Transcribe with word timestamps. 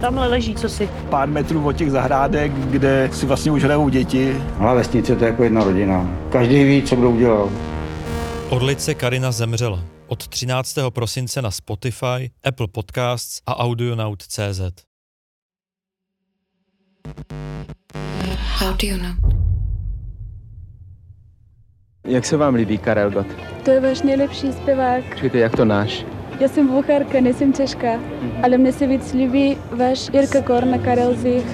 Tamhle 0.00 0.26
leží, 0.28 0.54
co 0.54 0.68
si. 0.68 0.88
Pár 1.10 1.28
metrů 1.28 1.66
od 1.66 1.72
těch 1.72 1.90
zahrádek, 1.90 2.52
kde 2.52 3.10
si 3.12 3.26
vlastně 3.26 3.52
už 3.52 3.64
hrajou 3.64 3.88
děti. 3.88 4.42
Ale 4.58 4.74
vesnice 4.74 5.16
to 5.16 5.24
je 5.24 5.30
jako 5.30 5.44
jedna 5.44 5.64
rodina. 5.64 6.10
Každý 6.32 6.64
ví, 6.64 6.82
co 6.82 6.96
kdo 6.96 7.10
udělal. 7.10 7.50
Orlice 8.50 8.94
Karina 8.94 9.32
zemřela. 9.32 9.84
Od 10.06 10.28
13. 10.28 10.78
prosince 10.90 11.42
na 11.42 11.50
Spotify, 11.50 12.30
Apple 12.44 12.68
Podcasts 12.68 13.40
a 13.46 13.58
Audionaut.cz. 13.58 14.60
Audionaut. 18.62 19.16
Jak 22.06 22.24
se 22.24 22.36
vám 22.36 22.54
líbí 22.54 22.78
Karel 22.78 23.10
Gott? 23.10 23.26
To 23.64 23.70
je 23.70 23.80
váš 23.80 24.02
nejlepší 24.02 24.52
zpěvák. 24.52 25.04
Počkejte, 25.08 25.38
jak 25.38 25.56
to 25.56 25.64
náš? 25.64 26.04
Já 26.40 26.48
jsem 26.48 26.66
Bulharka, 26.66 27.20
nejsem 27.20 27.52
Češka, 27.52 27.88
ale 28.42 28.58
mně 28.58 28.72
se 28.72 28.86
víc 28.86 29.12
líbí 29.12 29.58
váš 29.70 30.10
Jirka 30.12 30.42
Korna, 30.42 30.78
Karel 30.78 31.14
Zich. 31.14 31.44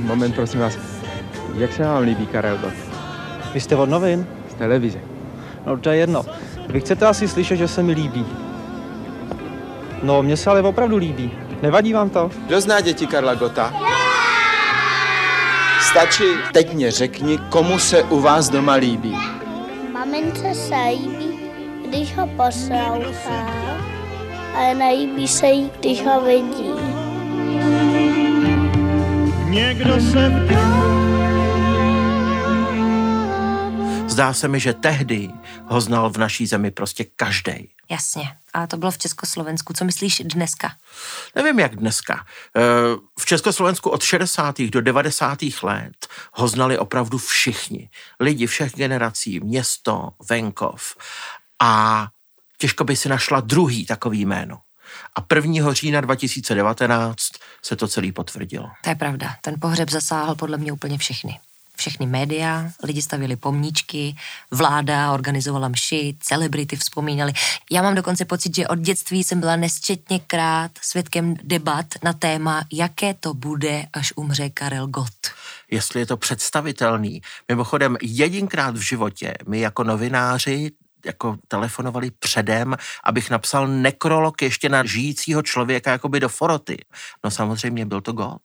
Moment, 0.00 0.34
prosím 0.34 0.60
vás. 0.60 0.78
Jak 1.54 1.72
se 1.72 1.82
vám 1.82 2.02
líbí 2.02 2.26
Karel 2.26 2.58
Gott? 2.58 2.74
Vy 3.54 3.60
jste 3.60 3.76
od 3.76 3.88
novin? 3.88 4.26
Z 4.50 4.54
televize. 4.54 4.98
No 5.66 5.76
to 5.76 5.90
je 5.90 5.96
jedno. 5.96 6.24
Vy 6.68 6.80
chcete 6.80 7.06
asi 7.06 7.28
slyšet, 7.28 7.56
že 7.56 7.68
se 7.68 7.82
mi 7.82 7.92
líbí. 7.92 8.26
No, 10.02 10.22
mně 10.22 10.36
se 10.36 10.50
ale 10.50 10.62
opravdu 10.62 10.96
líbí. 10.96 11.30
Nevadí 11.62 11.92
vám 11.92 12.10
to? 12.10 12.30
Kdo 12.46 12.60
zná 12.60 12.80
děti 12.80 13.06
Karla 13.06 13.34
Gota? 13.34 13.74
Stačí, 15.80 16.24
teď 16.52 16.74
mě 16.74 16.90
řekni, 16.90 17.38
komu 17.38 17.78
se 17.78 18.02
u 18.02 18.20
vás 18.20 18.48
doma 18.48 18.72
líbí. 18.74 19.16
Mamince 19.92 20.54
se 20.54 20.74
líbí, 20.90 21.38
když 21.88 22.16
ho 22.16 22.26
poslouchá, 22.26 23.46
ale 24.54 24.74
nelíbí 24.74 25.28
se 25.28 25.46
jí, 25.46 25.70
když 25.80 26.04
ho 26.04 26.20
vidí. 26.20 26.72
Někdo 29.48 30.00
se 30.00 30.32
Zdá 34.12 34.32
se 34.32 34.48
mi, 34.48 34.60
že 34.60 34.72
tehdy 34.72 35.30
ho 35.66 35.80
znal 35.80 36.10
v 36.10 36.16
naší 36.16 36.46
zemi 36.46 36.70
prostě 36.70 37.04
každý. 37.16 37.74
Jasně. 37.90 38.36
A 38.52 38.66
to 38.66 38.76
bylo 38.76 38.90
v 38.90 38.98
Československu. 38.98 39.72
Co 39.72 39.84
myslíš 39.84 40.22
dneska? 40.24 40.72
Nevím, 41.36 41.58
jak 41.60 41.76
dneska. 41.76 42.26
Eh, 42.56 42.60
v 43.18 43.26
Československu 43.26 43.90
od 43.90 44.02
60. 44.02 44.70
do 44.70 44.80
90. 44.80 45.38
let 45.62 46.08
ho 46.32 46.48
znali 46.48 46.78
opravdu 46.78 47.18
všichni. 47.18 47.90
Lidi 48.20 48.46
všech 48.46 48.72
generací, 48.74 49.40
město, 49.40 50.08
venkov. 50.28 50.96
A 51.62 52.08
těžko 52.62 52.84
by 52.84 52.96
si 52.96 53.08
našla 53.08 53.40
druhý 53.40 53.86
takový 53.86 54.26
jméno. 54.26 54.58
A 55.18 55.34
1. 55.34 55.72
října 55.72 56.00
2019 56.00 57.28
se 57.62 57.76
to 57.76 57.88
celý 57.88 58.12
potvrdilo. 58.12 58.70
To 58.82 58.90
je 58.90 58.94
pravda. 58.94 59.34
Ten 59.40 59.54
pohřeb 59.60 59.90
zasáhl 59.90 60.34
podle 60.34 60.58
mě 60.58 60.72
úplně 60.72 60.98
všechny. 60.98 61.40
Všechny 61.76 62.06
média, 62.06 62.70
lidi 62.82 63.02
stavili 63.02 63.36
pomníčky, 63.36 64.16
vláda 64.50 65.12
organizovala 65.12 65.68
mši, 65.68 66.16
celebrity 66.20 66.76
vzpomínali. 66.76 67.32
Já 67.70 67.82
mám 67.82 67.94
dokonce 67.94 68.24
pocit, 68.24 68.56
že 68.56 68.68
od 68.68 68.78
dětství 68.78 69.24
jsem 69.24 69.40
byla 69.40 69.56
nesčetněkrát 69.56 70.70
svědkem 70.82 71.34
debat 71.42 71.86
na 72.04 72.12
téma, 72.12 72.64
jaké 72.72 73.14
to 73.14 73.34
bude, 73.34 73.86
až 73.92 74.12
umře 74.16 74.50
Karel 74.50 74.86
Gott. 74.86 75.34
Jestli 75.70 76.00
je 76.00 76.06
to 76.06 76.16
představitelný. 76.16 77.22
Mimochodem, 77.48 77.96
jedinkrát 78.02 78.76
v 78.76 78.80
životě 78.80 79.34
my 79.48 79.60
jako 79.60 79.84
novináři 79.84 80.70
jako 81.06 81.36
telefonovali 81.48 82.10
předem, 82.18 82.76
abych 83.04 83.30
napsal 83.30 83.68
nekrolog 83.68 84.42
ještě 84.42 84.68
na 84.68 84.84
žijícího 84.84 85.42
člověka 85.42 85.90
jakoby 85.90 86.20
do 86.20 86.28
foroty. 86.28 86.76
No 87.24 87.30
samozřejmě 87.30 87.86
byl 87.86 88.00
to 88.00 88.12
God. 88.12 88.42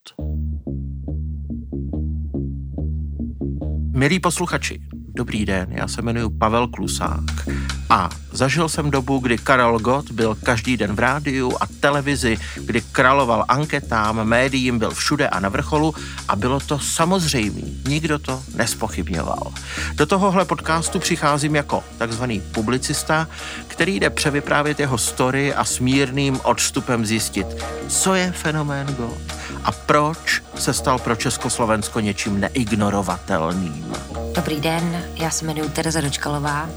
Milí 3.97 4.19
posluchači, 4.19 4.81
dobrý 5.17 5.45
den, 5.45 5.67
já 5.71 5.87
se 5.87 6.01
jmenuji 6.01 6.29
Pavel 6.29 6.67
Klusák 6.67 7.49
a 7.89 8.09
zažil 8.31 8.69
jsem 8.69 8.91
dobu, 8.91 9.19
kdy 9.19 9.37
Karel 9.37 9.79
Gott 9.79 10.11
byl 10.11 10.35
každý 10.35 10.77
den 10.77 10.95
v 10.95 10.99
rádiu 10.99 11.51
a 11.59 11.67
televizi, 11.79 12.37
kdy 12.55 12.81
královal 12.81 13.45
anketám, 13.47 14.23
médiím, 14.23 14.79
byl 14.79 14.91
všude 14.91 15.27
a 15.29 15.39
na 15.39 15.49
vrcholu 15.49 15.95
a 16.27 16.35
bylo 16.35 16.59
to 16.59 16.79
samozřejmé, 16.79 17.61
nikdo 17.87 18.19
to 18.19 18.43
nespochybňoval. 18.55 19.53
Do 19.93 20.05
tohohle 20.05 20.45
podcastu 20.45 20.99
přicházím 20.99 21.55
jako 21.55 21.83
takzvaný 21.97 22.41
publicista, 22.51 23.27
který 23.67 23.99
jde 23.99 24.09
převyprávět 24.09 24.79
jeho 24.79 24.97
story 24.97 25.53
a 25.53 25.65
s 25.65 25.79
mírným 25.79 26.39
odstupem 26.43 27.05
zjistit, 27.05 27.47
co 27.87 28.15
je 28.15 28.31
fenomén 28.31 28.87
Gott 28.87 29.37
a 29.67 29.71
proč 29.71 30.41
se 30.55 30.73
stal 30.73 30.99
pro 30.99 31.15
Československo 31.15 31.99
něčím 31.99 32.39
neignorovatelným. 32.39 33.93
Dobrý 34.35 34.61
den, 34.61 35.03
já 35.15 35.29
se 35.29 35.45
jmenuji 35.45 35.69
Tereza 35.69 36.01
Dočkalová 36.01 36.69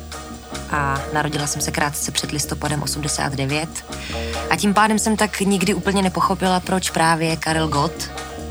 a 0.70 1.00
narodila 1.12 1.46
jsem 1.46 1.62
se 1.62 1.70
krátce 1.70 2.12
před 2.12 2.30
listopadem 2.32 2.82
89 2.82 3.68
a 4.50 4.56
tím 4.56 4.74
pádem 4.74 4.98
jsem 4.98 5.16
tak 5.16 5.40
nikdy 5.40 5.74
úplně 5.74 6.02
nepochopila, 6.02 6.60
proč 6.60 6.90
právě 6.90 7.36
Karel 7.36 7.68
Gott 7.68 8.10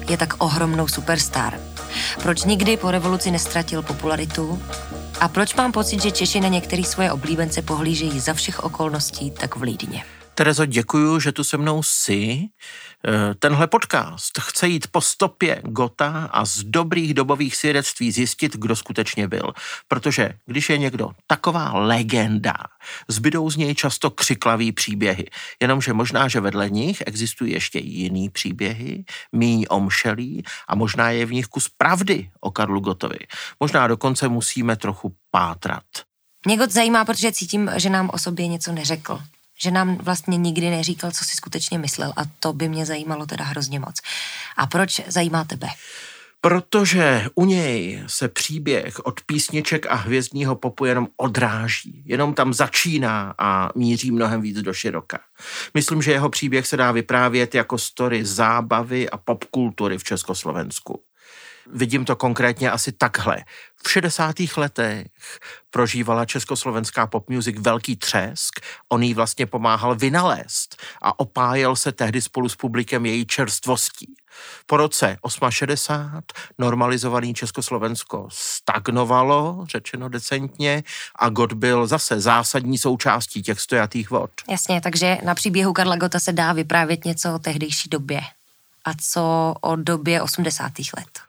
je 0.09 0.17
tak 0.17 0.33
ohromnou 0.37 0.87
superstar. 0.87 1.59
Proč 2.23 2.43
nikdy 2.43 2.77
po 2.77 2.91
revoluci 2.91 3.31
nestratil 3.31 3.81
popularitu 3.81 4.61
a 5.19 5.27
proč 5.27 5.55
mám 5.55 5.71
pocit, 5.71 6.01
že 6.01 6.11
Češi 6.11 6.39
na 6.39 6.47
některé 6.47 6.83
svoje 6.83 7.11
oblíbence 7.11 7.61
pohlížejí 7.61 8.19
za 8.19 8.33
všech 8.33 8.63
okolností 8.63 9.31
tak 9.31 9.55
vlídně. 9.55 10.03
Terezo, 10.39 10.65
děkuju, 10.65 11.19
že 11.19 11.31
tu 11.31 11.43
se 11.43 11.57
mnou 11.57 11.83
jsi. 11.83 12.45
Eh, 13.07 13.35
tenhle 13.39 13.67
podcast 13.67 14.39
chce 14.39 14.67
jít 14.67 14.87
po 14.87 15.01
stopě 15.01 15.61
Gota 15.63 16.29
a 16.31 16.45
z 16.45 16.57
dobrých 16.63 17.13
dobových 17.13 17.55
svědectví 17.55 18.11
zjistit, 18.11 18.55
kdo 18.55 18.75
skutečně 18.75 19.27
byl. 19.27 19.53
Protože 19.87 20.29
když 20.45 20.69
je 20.69 20.77
někdo 20.77 21.11
taková 21.27 21.73
legenda, 21.73 22.53
zbydou 23.07 23.49
z 23.49 23.55
něj 23.55 23.75
často 23.75 24.11
křiklavý 24.11 24.71
příběhy. 24.71 25.25
Jenomže 25.61 25.93
možná, 25.93 26.27
že 26.27 26.39
vedle 26.39 26.69
nich 26.69 27.03
existují 27.05 27.53
ještě 27.53 27.79
jiný 27.79 28.29
příběhy, 28.29 29.03
míň 29.31 29.65
omšelí 29.69 30.43
a 30.67 30.75
možná 30.75 31.09
je 31.09 31.25
v 31.25 31.33
nich 31.33 31.47
kus 31.47 31.69
pravdy 31.77 32.29
o 32.39 32.51
Karlu 32.51 32.79
Gotovi. 32.79 33.19
Možná 33.59 33.87
dokonce 33.87 34.27
musíme 34.27 34.75
trochu 34.75 35.15
pátrat. 35.31 35.83
Mě 36.45 36.57
God 36.57 36.71
zajímá, 36.71 37.05
protože 37.05 37.31
cítím, 37.31 37.71
že 37.75 37.89
nám 37.89 38.09
o 38.13 38.17
sobě 38.17 38.47
něco 38.47 38.71
neřekl 38.71 39.19
že 39.61 39.71
nám 39.71 39.95
vlastně 39.95 40.37
nikdy 40.37 40.69
neříkal, 40.69 41.11
co 41.11 41.25
si 41.25 41.35
skutečně 41.35 41.77
myslel 41.77 42.13
a 42.15 42.21
to 42.39 42.53
by 42.53 42.69
mě 42.69 42.85
zajímalo 42.85 43.25
teda 43.25 43.43
hrozně 43.43 43.79
moc. 43.79 43.95
A 44.57 44.67
proč 44.67 45.01
zajímá 45.07 45.43
tebe? 45.43 45.67
Protože 46.41 47.25
u 47.35 47.45
něj 47.45 48.03
se 48.07 48.27
příběh 48.27 48.99
od 48.99 49.21
písniček 49.21 49.85
a 49.89 49.95
hvězdního 49.95 50.55
popu 50.55 50.85
jenom 50.85 51.07
odráží, 51.17 52.03
jenom 52.05 52.33
tam 52.33 52.53
začíná 52.53 53.35
a 53.37 53.69
míří 53.75 54.11
mnohem 54.11 54.41
víc 54.41 54.61
do 54.61 54.73
široka. 54.73 55.19
Myslím, 55.73 56.01
že 56.01 56.11
jeho 56.11 56.29
příběh 56.29 56.67
se 56.67 56.77
dá 56.77 56.91
vyprávět 56.91 57.55
jako 57.55 57.77
story 57.77 58.25
zábavy 58.25 59.09
a 59.09 59.17
popkultury 59.17 59.97
v 59.97 60.03
Československu. 60.03 61.03
Vidím 61.73 62.05
to 62.05 62.15
konkrétně 62.15 62.71
asi 62.71 62.91
takhle. 62.91 63.37
V 63.83 63.91
60. 63.91 64.35
letech 64.57 65.07
prožívala 65.69 66.25
československá 66.25 67.07
pop 67.07 67.29
music 67.29 67.59
velký 67.59 67.95
třesk, 67.95 68.59
on 68.89 69.03
jí 69.03 69.13
vlastně 69.13 69.45
pomáhal 69.45 69.95
vynalézt 69.95 70.81
a 71.01 71.19
opájel 71.19 71.75
se 71.75 71.91
tehdy 71.91 72.21
spolu 72.21 72.49
s 72.49 72.55
publikem 72.55 73.05
její 73.05 73.25
čerstvostí. 73.25 74.13
Po 74.65 74.77
roce 74.77 75.17
68 75.49 76.21
normalizovaný 76.57 77.33
Československo 77.33 78.27
stagnovalo, 78.31 79.65
řečeno 79.69 80.09
decentně, 80.09 80.83
a 81.15 81.29
God 81.29 81.53
byl 81.53 81.87
zase 81.87 82.19
zásadní 82.19 82.77
součástí 82.77 83.41
těch 83.41 83.59
stojatých 83.59 84.09
vod. 84.09 84.31
Jasně, 84.49 84.81
takže 84.81 85.17
na 85.23 85.35
příběhu 85.35 85.73
Karla 85.73 85.95
Gota 85.95 86.19
se 86.19 86.31
dá 86.31 86.53
vyprávět 86.53 87.05
něco 87.05 87.35
o 87.35 87.39
tehdejší 87.39 87.89
době. 87.89 88.21
A 88.85 88.91
co 89.11 89.55
o 89.61 89.75
době 89.75 90.21
80. 90.21 90.71
let? 90.97 91.28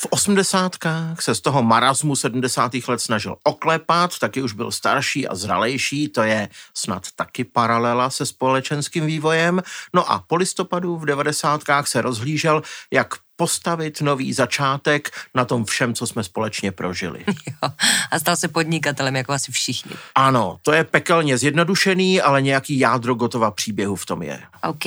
V 0.00 0.06
osmdesátkách 0.10 1.22
se 1.22 1.34
z 1.34 1.40
toho 1.40 1.62
marazmu 1.62 2.16
70. 2.16 2.72
let 2.88 3.00
snažil 3.00 3.36
oklepat, 3.44 4.18
taky 4.18 4.42
už 4.42 4.52
byl 4.52 4.72
starší 4.72 5.28
a 5.28 5.34
zralejší, 5.34 6.08
to 6.08 6.22
je 6.22 6.48
snad 6.74 7.06
taky 7.16 7.44
paralela 7.44 8.10
se 8.10 8.26
společenským 8.26 9.06
vývojem. 9.06 9.62
No 9.94 10.12
a 10.12 10.24
po 10.26 10.36
listopadu 10.36 10.96
v 10.96 11.06
devadesátkách 11.06 11.88
se 11.88 12.02
rozhlížel, 12.02 12.62
jak 12.90 13.14
postavit 13.36 14.00
nový 14.00 14.32
začátek 14.32 15.10
na 15.34 15.44
tom 15.44 15.64
všem, 15.64 15.94
co 15.94 16.06
jsme 16.06 16.24
společně 16.24 16.72
prožili. 16.72 17.24
Jo, 17.62 17.70
a 18.10 18.18
stal 18.18 18.36
se 18.36 18.48
podnikatelem, 18.48 19.16
jako 19.16 19.32
asi 19.32 19.52
všichni. 19.52 19.92
Ano, 20.14 20.58
to 20.62 20.72
je 20.72 20.84
pekelně 20.84 21.38
zjednodušený, 21.38 22.20
ale 22.20 22.42
nějaký 22.42 22.78
jádro 22.78 23.14
gotova 23.14 23.50
příběhu 23.50 23.96
v 23.96 24.06
tom 24.06 24.22
je. 24.22 24.42
OK. 24.62 24.84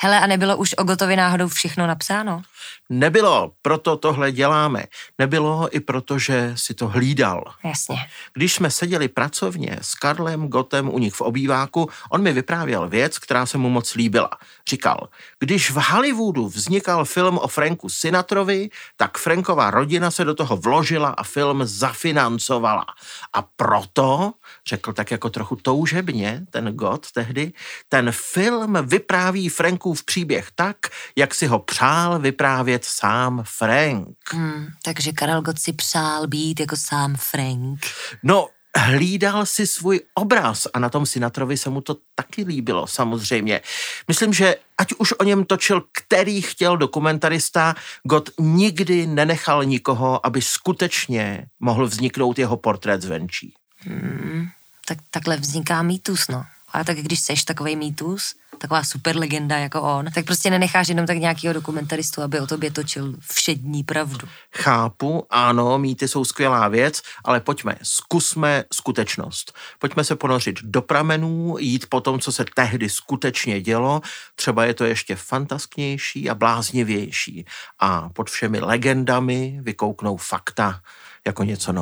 Hele, 0.00 0.20
a 0.20 0.26
nebylo 0.26 0.56
už 0.56 0.74
o 0.78 0.84
Gotovi 0.84 1.16
náhodou 1.16 1.48
všechno 1.48 1.86
napsáno? 1.86 2.42
Nebylo, 2.90 3.52
proto 3.62 3.96
tohle 3.96 4.32
děláme. 4.32 4.84
Nebylo 5.18 5.76
i 5.76 5.80
proto, 5.80 6.18
že 6.18 6.52
si 6.56 6.74
to 6.74 6.88
hlídal. 6.88 7.44
Jasně. 7.64 7.96
Když 8.34 8.54
jsme 8.54 8.70
seděli 8.70 9.08
pracovně 9.08 9.78
s 9.82 9.94
Karlem 9.94 10.48
Gotem 10.48 10.88
u 10.88 10.98
nich 10.98 11.14
v 11.14 11.20
obýváku, 11.20 11.90
on 12.10 12.22
mi 12.22 12.32
vyprávěl 12.32 12.88
věc, 12.88 13.18
která 13.18 13.46
se 13.46 13.58
mu 13.58 13.70
moc 13.70 13.94
líbila. 13.94 14.30
Říkal, 14.68 15.08
když 15.38 15.70
v 15.70 15.76
Hollywoodu 15.76 16.48
vznikal 16.48 17.04
film 17.04 17.38
o 17.38 17.48
Franku 17.48 17.88
Sinatrovi, 17.88 18.70
tak 18.96 19.18
Franková 19.18 19.70
rodina 19.70 20.10
se 20.10 20.24
do 20.24 20.34
toho 20.34 20.56
vložila 20.56 21.08
a 21.08 21.22
film 21.22 21.60
zafinancovala. 21.64 22.84
A 23.32 23.42
proto, 23.56 24.32
řekl 24.68 24.92
tak 24.92 25.10
jako 25.10 25.30
trochu 25.30 25.56
toužebně 25.56 26.42
ten 26.50 26.72
Got 26.76 27.12
tehdy, 27.12 27.52
ten 27.88 28.08
film 28.12 28.78
vypráví 28.82 29.48
Frankův 29.48 30.04
příběh 30.04 30.48
tak, 30.54 30.76
jak 31.16 31.34
si 31.34 31.46
ho 31.46 31.58
přál 31.58 32.18
vyprávět 32.18 32.73
sám 32.82 33.42
Frank. 33.46 34.16
Hmm, 34.32 34.66
takže 34.82 35.12
Karel 35.12 35.42
Gott 35.42 35.58
si 35.58 35.72
přál 35.72 36.26
být 36.26 36.60
jako 36.60 36.76
sám 36.76 37.16
Frank. 37.16 37.86
No, 38.22 38.48
hlídal 38.78 39.46
si 39.46 39.66
svůj 39.66 40.00
obraz 40.14 40.66
a 40.74 40.78
na 40.78 40.88
tom 40.88 41.06
Sinatrovi 41.06 41.56
se 41.56 41.70
mu 41.70 41.80
to 41.80 41.96
taky 42.14 42.44
líbilo, 42.44 42.86
samozřejmě. 42.86 43.60
Myslím, 44.08 44.32
že 44.32 44.56
ať 44.78 44.92
už 44.98 45.12
o 45.12 45.24
něm 45.24 45.44
točil, 45.44 45.82
který 45.92 46.42
chtěl 46.42 46.76
dokumentarista, 46.76 47.74
God 48.02 48.30
nikdy 48.38 49.06
nenechal 49.06 49.64
nikoho, 49.64 50.26
aby 50.26 50.42
skutečně 50.42 51.46
mohl 51.60 51.86
vzniknout 51.86 52.38
jeho 52.38 52.56
portrét 52.56 53.02
zvenčí. 53.02 53.54
Hmm, 53.78 54.46
tak 54.88 54.98
takhle 55.10 55.36
vzniká 55.36 55.82
mýtus, 55.82 56.28
no. 56.28 56.44
A 56.74 56.84
tak 56.84 56.96
když 56.96 57.20
seš 57.20 57.44
takový 57.44 57.76
mýtus, 57.76 58.34
taková 58.58 58.84
super 58.84 59.16
legenda 59.16 59.58
jako 59.58 59.82
on, 59.82 60.06
tak 60.14 60.24
prostě 60.24 60.50
nenecháš 60.50 60.88
jenom 60.88 61.06
tak 61.06 61.16
nějakého 61.16 61.54
dokumentaristu, 61.54 62.22
aby 62.22 62.40
o 62.40 62.46
tobě 62.46 62.70
točil 62.70 63.14
všední 63.32 63.82
pravdu. 63.82 64.28
Chápu, 64.56 65.26
ano, 65.30 65.78
mýty 65.78 66.08
jsou 66.08 66.24
skvělá 66.24 66.68
věc, 66.68 67.02
ale 67.24 67.40
pojďme, 67.40 67.76
zkusme 67.82 68.64
skutečnost. 68.72 69.54
Pojďme 69.78 70.04
se 70.04 70.16
ponořit 70.16 70.56
do 70.62 70.82
pramenů, 70.82 71.56
jít 71.58 71.86
po 71.88 72.00
tom, 72.00 72.20
co 72.20 72.32
se 72.32 72.44
tehdy 72.54 72.88
skutečně 72.88 73.60
dělo, 73.60 74.00
třeba 74.34 74.64
je 74.64 74.74
to 74.74 74.84
ještě 74.84 75.16
fantasknější 75.16 76.30
a 76.30 76.34
bláznivější. 76.34 77.44
A 77.78 78.08
pod 78.08 78.30
všemi 78.30 78.60
legendami 78.60 79.58
vykouknou 79.62 80.16
fakta 80.16 80.80
jako 81.26 81.44
něco 81.44 81.72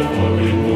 Amém. 0.00 0.67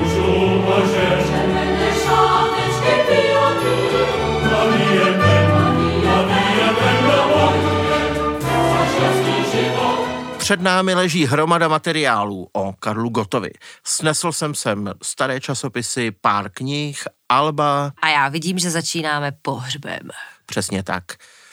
Před 10.43 10.61
námi 10.61 10.95
leží 10.95 11.27
hromada 11.27 11.69
materiálů 11.69 12.49
o 12.53 12.73
Karlu 12.73 13.09
Gotovi. 13.09 13.51
Snesl 13.85 14.33
jsem 14.33 14.55
sem 14.55 14.93
staré 15.03 15.41
časopisy, 15.41 16.11
pár 16.21 16.51
knih, 16.51 17.05
alba. 17.29 17.93
A 18.03 18.09
já 18.09 18.29
vidím, 18.29 18.59
že 18.59 18.71
začínáme 18.71 19.33
pohřbem. 19.43 20.09
Přesně 20.47 20.83
tak. 20.83 21.05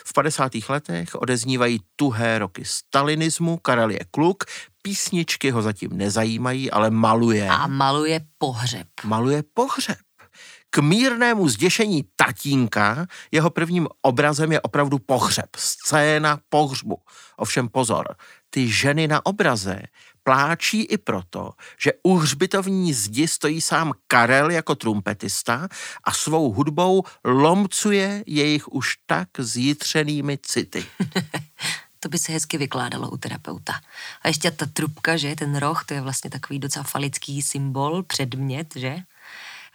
V 0.06 0.14
50. 0.14 0.52
letech 0.70 1.16
odeznívají 1.16 1.80
tuhé 1.96 2.40
roky 2.40 2.66
stalinismu, 2.66 3.58
Karel 3.58 3.90
je 3.90 4.00
kluk, 4.12 4.44
písničky 4.82 5.52
ho 5.52 5.62
zatím 5.62 5.98
nezajímají, 5.98 6.72
ale 6.72 6.90
maluje. 6.90 7.50
A 7.50 7.68
maluje 7.68 8.20
pohřeb. 8.38 8.88
Maluje 9.04 9.44
pohřeb. 9.54 9.98
K 10.69 10.77
mírnému 10.77 11.50
zděšení 11.50 12.06
tatínka 12.16 13.06
jeho 13.31 13.50
prvním 13.50 13.88
obrazem 14.01 14.51
je 14.51 14.62
opravdu 14.62 15.00
pohřeb, 15.00 15.50
scéna 15.56 16.39
pohřbu. 16.50 16.98
Ovšem 17.38 17.69
pozor, 17.69 18.16
ty 18.50 18.71
ženy 18.71 19.07
na 19.07 19.25
obraze 19.25 19.81
pláčí 20.24 20.81
i 20.81 20.98
proto, 20.98 21.51
že 21.81 21.92
u 22.04 22.18
hřbitovní 22.18 22.94
zdi 22.94 23.27
stojí 23.27 23.62
sám 23.62 23.94
Karel 24.07 24.51
jako 24.51 24.75
trumpetista 24.75 25.68
a 26.04 26.12
svou 26.12 26.54
hudbou 26.54 27.04
lomcuje 27.25 28.24
jejich 28.27 28.68
už 28.68 28.98
tak 29.06 29.27
zjitřenými 29.38 30.38
city. 30.42 30.86
to 32.00 32.10
by 32.10 32.18
se 32.18 32.31
hezky 32.31 32.57
vykládalo 32.57 33.10
u 33.10 33.18
terapeuta. 33.18 33.74
A 34.21 34.27
ještě 34.27 34.51
ta 34.51 34.66
trubka, 34.66 35.18
že, 35.18 35.36
ten 35.36 35.56
roh, 35.56 35.86
to 35.86 35.94
je 35.94 36.01
vlastně 36.01 36.30
takový 36.30 36.60
docela 36.60 36.83
falický 36.83 37.42
symbol, 37.42 38.04
předmět, 38.04 38.74
že? 38.75 38.98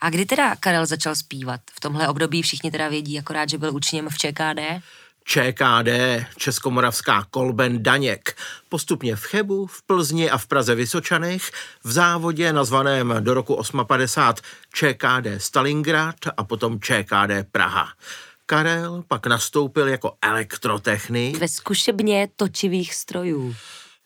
A 0.01 0.11
kdy 0.11 0.27
teda 0.27 0.57
Karel 0.57 0.87
začal 0.87 1.17
zpívat? 1.17 1.61
V 1.73 1.81
tomhle 1.81 2.09
období 2.09 2.43
všichni 2.43 2.71
teda 2.71 2.89
vědí 2.89 3.19
akorát, 3.19 3.49
že 3.49 3.59
byl 3.59 3.75
učněm 3.75 4.09
v 4.09 4.19
ČKD? 4.19 4.83
ČKD, 5.25 5.89
Českomoravská 6.37 7.27
Kolben 7.31 7.83
Daněk, 7.83 8.37
postupně 8.69 9.17
v 9.17 9.23
Chebu, 9.23 9.67
v 9.67 9.83
Plzni 9.83 10.31
a 10.31 10.39
v 10.39 10.47
Praze 10.47 10.75
Vysočanech, 10.75 11.51
v 11.85 11.93
závodě 11.93 12.53
nazvaném 12.53 13.15
do 13.21 13.35
roku 13.35 13.55
850 13.55 14.41
ČKD 14.75 15.27
Stalingrad 15.39 16.17
a 16.37 16.45
potom 16.45 16.81
ČKD 16.81 17.51
Praha. 17.53 17.89
Karel 18.47 19.05
pak 19.09 19.27
nastoupil 19.27 19.89
jako 19.89 20.17
elektrotechnik. 20.23 21.39
Ve 21.39 21.49
zkušebně 21.49 22.29
točivých 22.37 22.95
strojů. 22.95 23.55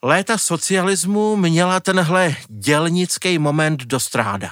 Léta 0.02 0.38
socialismu 0.38 1.36
měla 1.36 1.80
tenhle 1.80 2.36
dělnický 2.48 3.38
moment 3.38 3.80
do 3.82 4.00
stráda. 4.00 4.50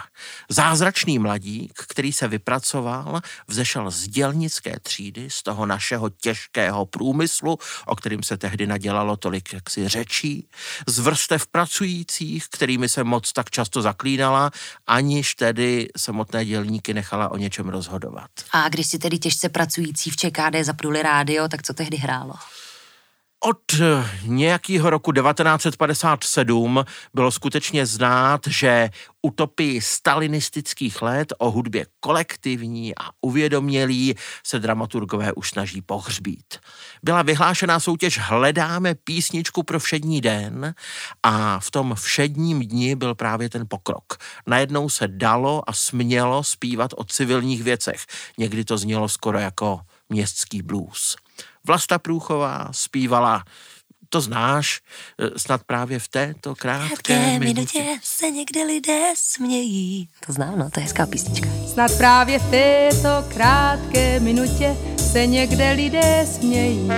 Zázračný 0.50 1.18
mladík, 1.18 1.72
který 1.88 2.12
se 2.12 2.28
vypracoval, 2.28 3.20
vzešel 3.48 3.90
z 3.90 4.08
dělnické 4.08 4.80
třídy, 4.82 5.30
z 5.30 5.42
toho 5.42 5.66
našeho 5.66 6.08
těžkého 6.08 6.86
průmyslu, 6.86 7.58
o 7.86 7.96
kterým 7.96 8.22
se 8.22 8.36
tehdy 8.36 8.66
nadělalo 8.66 9.16
tolik 9.16 9.52
jaksi 9.52 9.88
řečí, 9.88 10.48
z 10.86 10.98
vrstev 10.98 11.46
pracujících, 11.46 12.48
kterými 12.48 12.88
se 12.88 13.04
moc 13.04 13.32
tak 13.32 13.50
často 13.50 13.82
zaklínala, 13.82 14.50
aniž 14.86 15.34
tedy 15.34 15.88
samotné 15.96 16.44
dělníky 16.44 16.94
nechala 16.94 17.28
o 17.28 17.36
něčem 17.36 17.68
rozhodovat. 17.68 18.30
A 18.52 18.68
když 18.68 18.86
si 18.86 18.98
tedy 18.98 19.18
těžce 19.18 19.48
pracující 19.48 20.10
v 20.10 20.16
ČKD 20.16 20.56
zapnuli 20.62 21.02
rádio, 21.02 21.48
tak 21.48 21.62
co 21.62 21.74
tehdy 21.74 21.96
hrálo? 21.96 22.34
Od 23.44 23.80
nějakého 24.22 24.90
roku 24.90 25.12
1957 25.12 26.84
bylo 27.14 27.30
skutečně 27.30 27.86
znát, 27.86 28.40
že 28.46 28.90
utopii 29.22 29.80
stalinistických 29.80 31.02
let 31.02 31.32
o 31.38 31.50
hudbě 31.50 31.86
kolektivní 32.00 32.94
a 32.94 33.10
uvědomělý 33.20 34.14
se 34.46 34.58
dramaturgové 34.58 35.32
už 35.32 35.50
snaží 35.50 35.82
pohřbít. 35.82 36.58
Byla 37.02 37.22
vyhlášená 37.22 37.80
soutěž 37.80 38.18
Hledáme 38.18 38.94
písničku 38.94 39.62
pro 39.62 39.80
všední 39.80 40.20
den 40.20 40.74
a 41.22 41.60
v 41.60 41.70
tom 41.70 41.94
všedním 41.94 42.60
dni 42.60 42.96
byl 42.96 43.14
právě 43.14 43.48
ten 43.48 43.64
pokrok. 43.68 44.16
Najednou 44.46 44.88
se 44.88 45.08
dalo 45.08 45.70
a 45.70 45.72
smělo 45.72 46.44
zpívat 46.44 46.90
o 46.96 47.04
civilních 47.04 47.62
věcech. 47.62 48.06
Někdy 48.38 48.64
to 48.64 48.78
znělo 48.78 49.08
skoro 49.08 49.38
jako 49.38 49.80
městský 50.08 50.62
blues. 50.62 51.16
Vlasta 51.66 51.98
Průchová 51.98 52.68
zpívala 52.72 53.44
to 54.08 54.20
znáš, 54.20 54.80
snad 55.36 55.60
právě 55.64 55.98
v 55.98 56.08
této 56.08 56.54
krátké, 56.54 56.88
krátké 56.88 57.38
minutě. 57.38 57.78
minutě 57.78 58.00
se 58.02 58.30
někde 58.30 58.62
lidé 58.62 59.12
smějí. 59.16 60.08
To 60.26 60.32
znám, 60.32 60.58
no, 60.58 60.70
to 60.70 60.80
je 60.80 60.84
hezká 60.84 61.06
písnička. 61.06 61.48
Snad 61.66 61.90
právě 61.98 62.38
v 62.38 62.50
této 62.50 63.08
krátké 63.28 64.20
minutě 64.20 64.76
se 65.12 65.26
někde 65.26 65.72
lidé 65.72 66.26
smějí. 66.32 66.88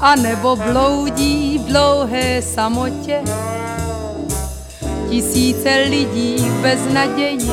A 0.00 0.16
nebo 0.16 0.56
bloudí 0.56 1.58
v 1.58 1.64
dlouhé 1.64 2.42
samotě 2.42 3.22
tisíce 5.10 5.86
lidí 5.88 6.50
bez 6.62 6.80
naději. 6.92 7.50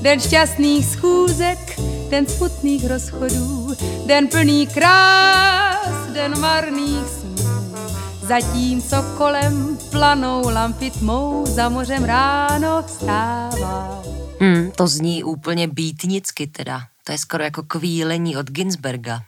Den 0.00 0.20
šťastných 0.20 0.86
schůzek 0.86 1.91
den 2.12 2.26
smutných 2.26 2.84
rozchodů, 2.86 3.76
den 4.06 4.28
plný 4.28 4.66
krás, 4.66 6.06
den 6.12 6.40
marných 6.40 7.08
snů. 7.08 7.76
Zatímco 8.20 8.96
kolem 9.18 9.78
planou 9.90 10.48
lampy 10.48 10.90
tmou, 10.90 11.46
za 11.46 11.68
mořem 11.68 12.04
ráno 12.04 12.84
vstává. 12.86 14.02
Hmm, 14.40 14.70
to 14.70 14.86
zní 14.86 15.24
úplně 15.24 15.68
býtnicky 15.68 16.46
teda. 16.46 16.80
To 17.04 17.12
je 17.12 17.18
skoro 17.18 17.44
jako 17.44 17.62
kvílení 17.62 18.36
od 18.36 18.50
Ginsberga. 18.50 19.22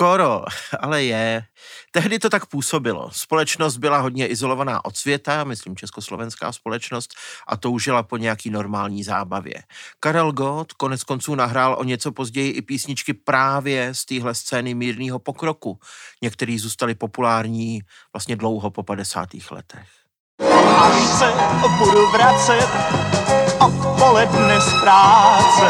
Skoro, 0.00 0.44
ale 0.80 1.04
je. 1.04 1.42
Tehdy 1.90 2.18
to 2.18 2.30
tak 2.30 2.46
působilo. 2.46 3.10
Společnost 3.12 3.76
byla 3.76 3.98
hodně 3.98 4.26
izolovaná 4.26 4.84
od 4.84 4.96
světa, 4.96 5.44
myslím 5.44 5.76
československá 5.76 6.52
společnost, 6.52 7.14
a 7.48 7.56
toužila 7.56 8.02
po 8.02 8.16
nějaký 8.16 8.50
normální 8.50 9.04
zábavě. 9.04 9.54
Karel 10.00 10.32
Gott 10.32 10.72
konec 10.72 11.04
konců 11.04 11.34
nahrál 11.34 11.76
o 11.78 11.84
něco 11.84 12.12
později 12.12 12.50
i 12.50 12.62
písničky 12.62 13.14
právě 13.14 13.94
z 13.94 14.04
téhle 14.04 14.34
scény 14.34 14.74
mírného 14.74 15.18
pokroku. 15.18 15.78
Některý 16.22 16.58
zůstali 16.58 16.94
populární 16.94 17.80
vlastně 18.14 18.36
dlouho 18.36 18.70
po 18.70 18.82
50. 18.82 19.28
letech. 19.50 19.88
Až 20.76 21.18
se 21.18 21.32
budu 21.78 22.10
vracet 22.10 22.68
odpoledne 23.60 24.60
z 24.60 24.72
práce. 24.80 25.66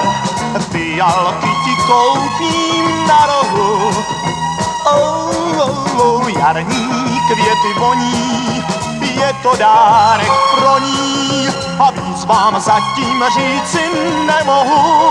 Fialky 0.71 1.51
ti 1.65 1.75
koupím 1.87 3.07
na 3.07 3.27
rohu. 3.27 3.91
Oh, 4.87 5.61
oh, 5.61 6.01
oh, 6.01 6.29
jarní 6.39 7.21
květy 7.27 7.79
voní, 7.79 8.65
je 9.21 9.33
to 9.43 9.57
dárek 9.57 10.33
pro 10.59 10.79
ní 10.79 11.49
a 11.79 11.91
víc 11.91 12.25
vám 12.25 12.61
zatím 12.61 13.25
říci 13.35 13.91
nemohu. 14.27 15.11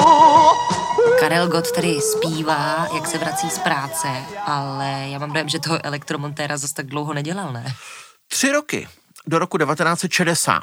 Karel 1.19 1.47
Gott 1.47 1.71
tedy 1.71 2.01
zpívá, 2.01 2.87
jak 2.93 3.07
se 3.07 3.17
vrací 3.17 3.49
z 3.49 3.59
práce, 3.59 4.07
ale 4.45 5.05
já 5.07 5.19
mám 5.19 5.33
dojem, 5.33 5.49
že 5.49 5.59
toho 5.59 5.85
elektromontéra 5.85 6.57
zase 6.57 6.73
tak 6.73 6.85
dlouho 6.85 7.13
nedělal, 7.13 7.53
ne? 7.53 7.65
Tři 8.27 8.51
roky, 8.51 8.87
do 9.27 9.39
roku 9.39 9.57
1960. 9.57 10.61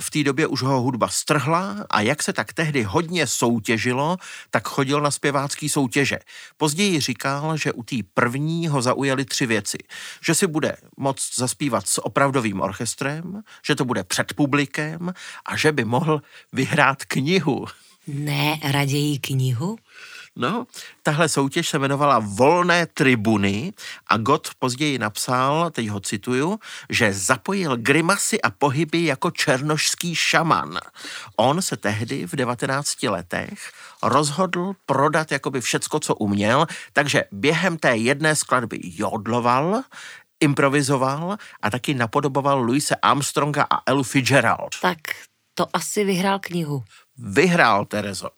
V 0.00 0.10
té 0.10 0.24
době 0.24 0.46
už 0.46 0.62
ho 0.62 0.80
hudba 0.80 1.08
strhla 1.08 1.86
a 1.90 2.00
jak 2.00 2.22
se 2.22 2.32
tak 2.32 2.52
tehdy 2.52 2.82
hodně 2.82 3.26
soutěžilo, 3.26 4.16
tak 4.50 4.68
chodil 4.68 5.00
na 5.00 5.10
zpěvácký 5.10 5.68
soutěže. 5.68 6.18
Později 6.56 7.00
říkal, 7.00 7.56
že 7.56 7.72
u 7.72 7.82
té 7.82 7.96
první 8.14 8.68
ho 8.68 8.82
zaujaly 8.82 9.24
tři 9.24 9.46
věci. 9.46 9.78
Že 10.26 10.34
si 10.34 10.46
bude 10.46 10.76
moct 10.96 11.38
zaspívat 11.38 11.88
s 11.88 12.04
opravdovým 12.04 12.60
orchestrem, 12.60 13.42
že 13.66 13.74
to 13.74 13.84
bude 13.84 14.04
před 14.04 14.34
publikem 14.34 15.12
a 15.46 15.56
že 15.56 15.72
by 15.72 15.84
mohl 15.84 16.22
vyhrát 16.52 17.04
knihu. 17.04 17.66
Ne, 18.06 18.60
raději 18.62 19.18
knihu? 19.18 19.76
No, 20.36 20.66
tahle 21.02 21.28
soutěž 21.28 21.68
se 21.68 21.76
jmenovala 21.76 22.18
Volné 22.18 22.86
tribuny 22.86 23.72
a 24.06 24.16
Gott 24.16 24.48
později 24.58 24.98
napsal, 24.98 25.70
teď 25.70 25.88
ho 25.88 26.00
cituju, 26.00 26.58
že 26.90 27.12
zapojil 27.12 27.76
grimasy 27.76 28.42
a 28.42 28.50
pohyby 28.50 29.04
jako 29.04 29.30
černošský 29.30 30.14
šaman. 30.14 30.78
On 31.36 31.62
se 31.62 31.76
tehdy 31.76 32.26
v 32.26 32.36
19 32.36 33.02
letech 33.02 33.72
rozhodl 34.02 34.72
prodat 34.86 35.32
jakoby 35.32 35.60
všecko, 35.60 36.00
co 36.00 36.14
uměl, 36.14 36.66
takže 36.92 37.24
během 37.32 37.78
té 37.78 37.96
jedné 37.96 38.36
skladby 38.36 38.78
jodloval, 38.82 39.82
improvizoval 40.40 41.36
a 41.62 41.70
taky 41.70 41.94
napodoboval 41.94 42.60
Louise 42.60 42.94
Armstronga 42.94 43.66
a 43.70 43.90
Elu 43.90 44.02
Fitzgerald. 44.02 44.70
Tak 44.82 44.98
to 45.54 45.66
asi 45.72 46.04
vyhrál 46.04 46.38
knihu. 46.38 46.84
Vyhrál, 47.18 47.84
Terezo. 47.84 48.28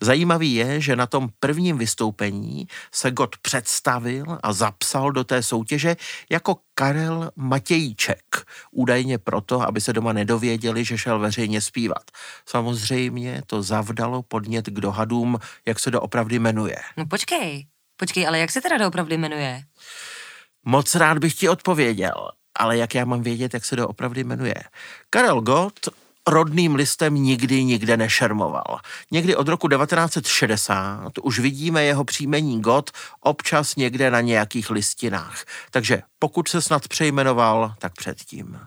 Zajímavý 0.00 0.54
je, 0.54 0.80
že 0.80 0.96
na 0.96 1.06
tom 1.06 1.28
prvním 1.40 1.78
vystoupení 1.78 2.68
se 2.92 3.10
Gott 3.10 3.36
představil 3.42 4.38
a 4.42 4.52
zapsal 4.52 5.12
do 5.12 5.24
té 5.24 5.42
soutěže 5.42 5.96
jako 6.30 6.58
Karel 6.74 7.30
Matějíček. 7.36 8.46
Údajně 8.70 9.18
proto, 9.18 9.60
aby 9.60 9.80
se 9.80 9.92
doma 9.92 10.12
nedověděli, 10.12 10.84
že 10.84 10.98
šel 10.98 11.18
veřejně 11.18 11.60
zpívat. 11.60 12.10
Samozřejmě 12.46 13.42
to 13.46 13.62
zavdalo 13.62 14.22
podnět 14.22 14.66
k 14.66 14.80
dohadům, 14.80 15.38
jak 15.66 15.80
se 15.80 15.90
doopravdy 15.90 16.38
jmenuje. 16.38 16.76
No 16.96 17.06
počkej, 17.06 17.66
počkej, 17.96 18.26
ale 18.26 18.38
jak 18.38 18.50
se 18.50 18.60
teda 18.60 18.78
doopravdy 18.78 19.16
jmenuje? 19.18 19.62
Moc 20.64 20.94
rád 20.94 21.18
bych 21.18 21.34
ti 21.34 21.48
odpověděl, 21.48 22.30
ale 22.58 22.76
jak 22.76 22.94
já 22.94 23.04
mám 23.04 23.22
vědět, 23.22 23.54
jak 23.54 23.64
se 23.64 23.76
doopravdy 23.76 24.24
jmenuje? 24.24 24.54
Karel 25.10 25.40
Gott 25.40 25.88
rodným 26.28 26.74
listem 26.74 27.14
nikdy 27.14 27.64
nikde 27.64 27.96
nešermoval. 27.96 28.80
Někdy 29.10 29.36
od 29.36 29.48
roku 29.48 29.68
1960 29.68 31.12
už 31.22 31.38
vidíme 31.38 31.84
jeho 31.84 32.04
příjmení 32.04 32.60
God 32.60 32.90
občas 33.20 33.76
někde 33.76 34.10
na 34.10 34.20
nějakých 34.20 34.70
listinách. 34.70 35.44
Takže 35.70 36.02
pokud 36.18 36.48
se 36.48 36.62
snad 36.62 36.88
přejmenoval, 36.88 37.74
tak 37.78 37.92
předtím. 37.92 38.58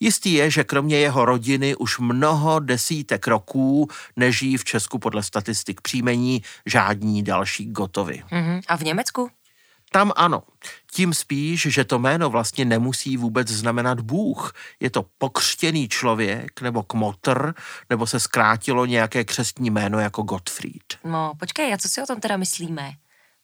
Jistý 0.00 0.32
je, 0.32 0.50
že 0.50 0.64
kromě 0.64 0.98
jeho 0.98 1.24
rodiny 1.24 1.76
už 1.76 1.98
mnoho 1.98 2.60
desítek 2.60 3.26
roků 3.26 3.88
nežijí 4.16 4.56
v 4.56 4.64
Česku 4.64 4.98
podle 4.98 5.22
statistik 5.22 5.80
příjmení 5.80 6.42
žádní 6.66 7.22
další 7.22 7.66
Gotovi. 7.66 8.22
Mhm. 8.30 8.60
A 8.68 8.76
v 8.76 8.82
Německu? 8.82 9.30
Tam 9.92 10.12
ano. 10.16 10.42
Tím 10.92 11.14
spíš, 11.14 11.62
že 11.62 11.84
to 11.84 11.98
jméno 11.98 12.30
vlastně 12.30 12.64
nemusí 12.64 13.16
vůbec 13.16 13.48
znamenat 13.48 14.00
Bůh. 14.00 14.52
Je 14.80 14.90
to 14.90 15.04
pokřtěný 15.18 15.88
člověk, 15.88 16.60
nebo 16.60 16.82
kmotr, 16.82 17.54
nebo 17.90 18.06
se 18.06 18.20
zkrátilo 18.20 18.86
nějaké 18.86 19.24
křestní 19.24 19.70
jméno 19.70 20.00
jako 20.00 20.22
Gottfried. 20.22 20.98
No, 21.04 21.32
počkej, 21.38 21.74
a 21.74 21.78
co 21.78 21.88
si 21.88 22.02
o 22.02 22.06
tom 22.06 22.20
teda 22.20 22.36
myslíme? 22.36 22.92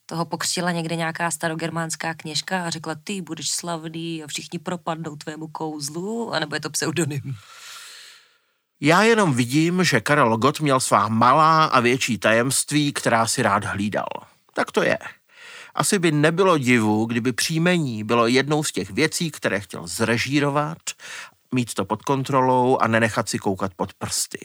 Toho 0.05 0.25
pokřtila 0.25 0.71
někde 0.71 0.95
nějaká 0.95 1.31
starogermánská 1.31 2.13
kněžka 2.13 2.63
a 2.63 2.69
řekla, 2.69 2.95
ty 3.03 3.21
budeš 3.21 3.49
slavný 3.49 4.23
a 4.23 4.27
všichni 4.27 4.59
propadnou 4.59 5.15
tvému 5.15 5.47
kouzlu, 5.47 6.33
anebo 6.33 6.55
je 6.55 6.61
to 6.61 6.69
pseudonym? 6.69 7.35
Já 8.81 9.03
jenom 9.03 9.33
vidím, 9.33 9.83
že 9.83 10.01
Karel 10.01 10.37
Gott 10.37 10.59
měl 10.59 10.79
svá 10.79 11.07
malá 11.07 11.65
a 11.65 11.79
větší 11.79 12.17
tajemství, 12.17 12.93
která 12.93 13.27
si 13.27 13.41
rád 13.41 13.63
hlídal. 13.63 14.07
Tak 14.53 14.71
to 14.71 14.83
je. 14.83 14.97
Asi 15.77 15.99
by 15.99 16.11
nebylo 16.11 16.57
divu, 16.57 17.05
kdyby 17.05 17.33
příjmení 17.33 18.03
bylo 18.03 18.27
jednou 18.27 18.63
z 18.63 18.71
těch 18.71 18.91
věcí, 18.91 19.31
které 19.31 19.59
chtěl 19.59 19.87
zrežírovat, 19.87 20.77
mít 21.53 21.73
to 21.73 21.85
pod 21.85 22.01
kontrolou 22.01 22.77
a 22.77 22.87
nenechat 22.87 23.29
si 23.29 23.39
koukat 23.39 23.71
pod 23.75 23.93
prsty. 23.93 24.39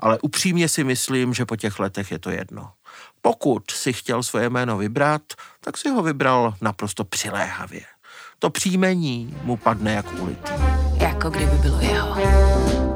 Ale 0.00 0.18
upřímně 0.22 0.68
si 0.68 0.84
myslím, 0.84 1.34
že 1.34 1.46
po 1.46 1.56
těch 1.56 1.78
letech 1.78 2.10
je 2.10 2.18
to 2.18 2.30
jedno. 2.30 2.70
Pokud 3.20 3.70
si 3.70 3.92
chtěl 3.92 4.22
svoje 4.22 4.50
jméno 4.50 4.78
vybrat, 4.78 5.22
tak 5.60 5.78
si 5.78 5.88
ho 5.88 6.02
vybral 6.02 6.54
naprosto 6.60 7.04
přiléhavě. 7.04 7.82
To 8.38 8.50
příjmení 8.50 9.36
mu 9.42 9.56
padne 9.56 9.92
jak 9.92 10.20
ulitý. 10.20 10.52
Jako 10.94 11.30
kdyby 11.30 11.56
bylo 11.56 11.80
jeho. 11.80 12.16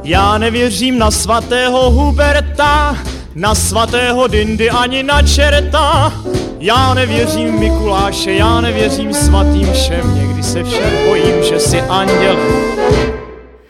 Já 0.02 0.38
nevěřím 0.38 0.98
na 0.98 1.10
svatého 1.10 1.90
Huberta, 1.90 2.96
na 3.36 3.54
svatého 3.54 4.26
Dindy 4.28 4.70
ani 4.70 5.02
na 5.02 5.22
čerta. 5.22 6.12
Já 6.58 6.94
nevěřím 6.94 7.58
Mikuláše, 7.60 8.32
já 8.32 8.60
nevěřím 8.60 9.14
svatým 9.14 9.72
všem, 9.72 10.14
někdy 10.14 10.42
se 10.42 10.64
však 10.64 10.92
bojím, 11.08 11.42
že 11.42 11.60
si 11.60 11.80
anděl. 11.80 12.36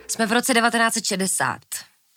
Jsme 0.08 0.26
v 0.26 0.32
roce 0.32 0.54
1960. 0.54 1.58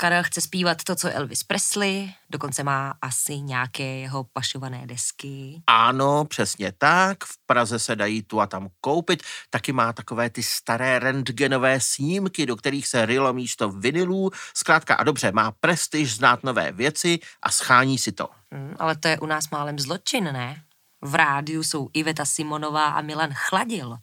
Karel 0.01 0.23
chce 0.23 0.41
zpívat 0.41 0.83
to, 0.83 0.95
co 0.95 1.09
Elvis 1.11 1.43
Presley, 1.43 2.13
dokonce 2.29 2.63
má 2.63 2.93
asi 3.01 3.39
nějaké 3.39 3.83
jeho 3.83 4.23
pašované 4.33 4.87
desky. 4.87 5.63
Ano, 5.67 6.25
přesně 6.25 6.73
tak. 6.77 7.23
V 7.23 7.37
Praze 7.45 7.79
se 7.79 7.95
dají 7.95 8.23
tu 8.23 8.41
a 8.41 8.47
tam 8.47 8.69
koupit. 8.81 9.23
Taky 9.49 9.71
má 9.71 9.93
takové 9.93 10.29
ty 10.29 10.43
staré 10.43 10.99
rentgenové 10.99 11.79
snímky, 11.79 12.45
do 12.45 12.55
kterých 12.55 12.87
se 12.87 13.05
rylo 13.05 13.33
místo 13.33 13.69
vinilů. 13.69 14.31
Zkrátka 14.53 14.95
a 14.95 15.03
dobře, 15.03 15.31
má 15.31 15.51
prestiž 15.59 16.15
znát 16.15 16.43
nové 16.43 16.71
věci 16.71 17.19
a 17.41 17.51
schání 17.51 17.97
si 17.97 18.11
to. 18.11 18.29
Hmm, 18.51 18.75
ale 18.79 18.95
to 18.95 19.07
je 19.07 19.19
u 19.19 19.25
nás 19.25 19.49
málem 19.49 19.79
zločin, 19.79 20.23
ne? 20.23 20.63
V 21.01 21.15
rádiu 21.15 21.63
jsou 21.63 21.89
Iveta 21.93 22.25
Simonová 22.25 22.87
a 22.87 23.01
Milan 23.01 23.33
Chladil 23.33 23.97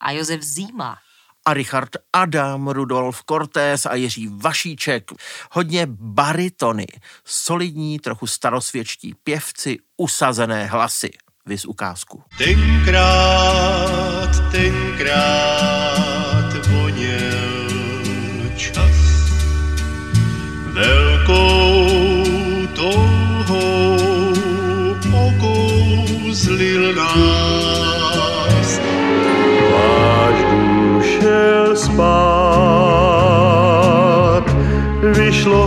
a 0.00 0.10
Josef 0.10 0.42
Zíma 0.42 0.98
a 1.44 1.54
Richard 1.54 1.90
Adam, 2.12 2.68
Rudolf 2.68 3.22
Cortés 3.28 3.86
a 3.86 3.94
Jiří 3.94 4.28
Vašíček. 4.32 5.10
Hodně 5.50 5.86
baritony, 5.90 6.86
solidní, 7.24 7.98
trochu 7.98 8.26
starosvědčtí 8.26 9.14
pěvci, 9.24 9.78
usazené 9.96 10.66
hlasy. 10.66 11.10
Vys 11.46 11.64
ukázku. 11.64 12.22
Tenkrát, 12.38 14.30
tenkrát 14.52 16.13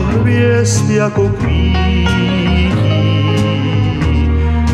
hvězd 0.01 0.89
jako 0.89 1.30
kvítí, 1.30 2.70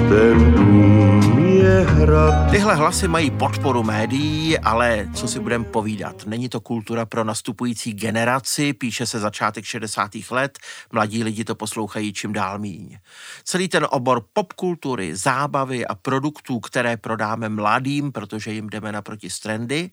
ten 0.10 0.54
dům 0.54 1.40
je 1.64 1.86
hrad. 1.90 2.52
Tyhle 2.52 2.76
hlasy 2.76 3.08
mají 3.08 3.32
podporu 3.32 3.84
médií, 3.84 4.60
ale 4.60 5.08
co 5.14 5.28
si 5.28 5.40
budem 5.40 5.66
povídat, 5.66 6.26
není 6.26 6.50
to 6.50 6.60
kultura 6.62 7.06
pro 7.06 7.24
nastupující 7.24 7.94
generaci, 7.94 8.74
píše 8.74 9.06
se 9.06 9.20
začátek 9.20 9.66
60. 9.66 10.12
let, 10.32 10.60
mladí 10.92 11.24
lidi 11.24 11.44
to 11.44 11.56
poslouchají 11.56 12.14
čím 12.14 12.34
dál 12.34 12.60
míň. 12.60 12.98
Celý 13.44 13.68
ten 13.68 13.88
obor 13.90 14.26
popkultury, 14.34 15.16
zábavy 15.16 15.88
a 15.88 15.96
produktů, 15.96 16.60
které 16.60 16.98
prodáme 16.98 17.50
mladým, 17.50 18.12
protože 18.12 18.52
jim 18.52 18.70
jdeme 18.70 18.92
naproti 18.92 19.28
trendy, 19.44 19.90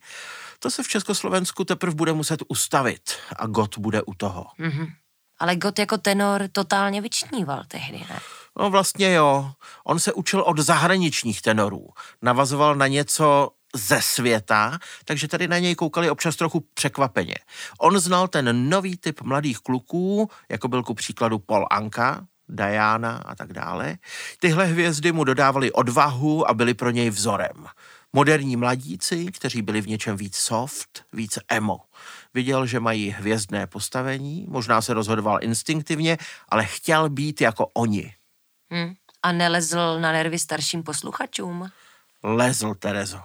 to 0.58 0.70
se 0.70 0.82
v 0.82 0.88
Československu 0.88 1.64
teprve 1.64 1.94
bude 1.94 2.12
muset 2.12 2.42
ustavit 2.48 3.02
a 3.36 3.46
God 3.46 3.78
bude 3.78 4.02
u 4.02 4.14
toho. 4.14 4.46
Mhm. 4.58 4.86
Ale 5.40 5.56
Gott 5.56 5.78
jako 5.78 5.98
tenor 5.98 6.42
totálně 6.52 7.00
vyčníval 7.00 7.62
tehdy, 7.68 7.98
ne? 7.98 8.20
No 8.58 8.70
vlastně 8.70 9.12
jo. 9.12 9.52
On 9.84 9.98
se 9.98 10.12
učil 10.12 10.40
od 10.40 10.58
zahraničních 10.58 11.42
tenorů. 11.42 11.88
Navazoval 12.22 12.74
na 12.74 12.86
něco 12.86 13.50
ze 13.76 14.02
světa, 14.02 14.78
takže 15.04 15.28
tady 15.28 15.48
na 15.48 15.58
něj 15.58 15.74
koukali 15.74 16.10
občas 16.10 16.36
trochu 16.36 16.64
překvapeně. 16.74 17.34
On 17.78 17.98
znal 17.98 18.28
ten 18.28 18.70
nový 18.70 18.96
typ 18.96 19.20
mladých 19.22 19.58
kluků, 19.58 20.30
jako 20.48 20.68
byl 20.68 20.82
ku 20.82 20.94
příkladu 20.94 21.38
Paul 21.38 21.66
Anka, 21.70 22.26
Diana 22.48 23.16
a 23.16 23.34
tak 23.34 23.52
dále. 23.52 23.96
Tyhle 24.40 24.64
hvězdy 24.64 25.12
mu 25.12 25.24
dodávali 25.24 25.72
odvahu 25.72 26.50
a 26.50 26.54
byli 26.54 26.74
pro 26.74 26.90
něj 26.90 27.10
vzorem. 27.10 27.66
Moderní 28.12 28.56
mladíci, 28.56 29.26
kteří 29.26 29.62
byli 29.62 29.80
v 29.80 29.88
něčem 29.88 30.16
víc 30.16 30.36
soft, 30.36 31.04
víc 31.12 31.38
emo. 31.48 31.80
Viděl, 32.34 32.66
že 32.66 32.80
mají 32.80 33.10
hvězdné 33.10 33.66
postavení, 33.66 34.46
možná 34.48 34.82
se 34.82 34.94
rozhodoval 34.94 35.38
instinktivně, 35.42 36.18
ale 36.48 36.64
chtěl 36.64 37.08
být 37.08 37.40
jako 37.40 37.66
oni. 37.66 38.14
Hm. 38.72 38.94
A 39.22 39.32
nelezl 39.32 40.00
na 40.00 40.12
nervy 40.12 40.38
starším 40.38 40.82
posluchačům? 40.82 41.70
Lezl, 42.22 42.74
Terezo. 42.74 43.20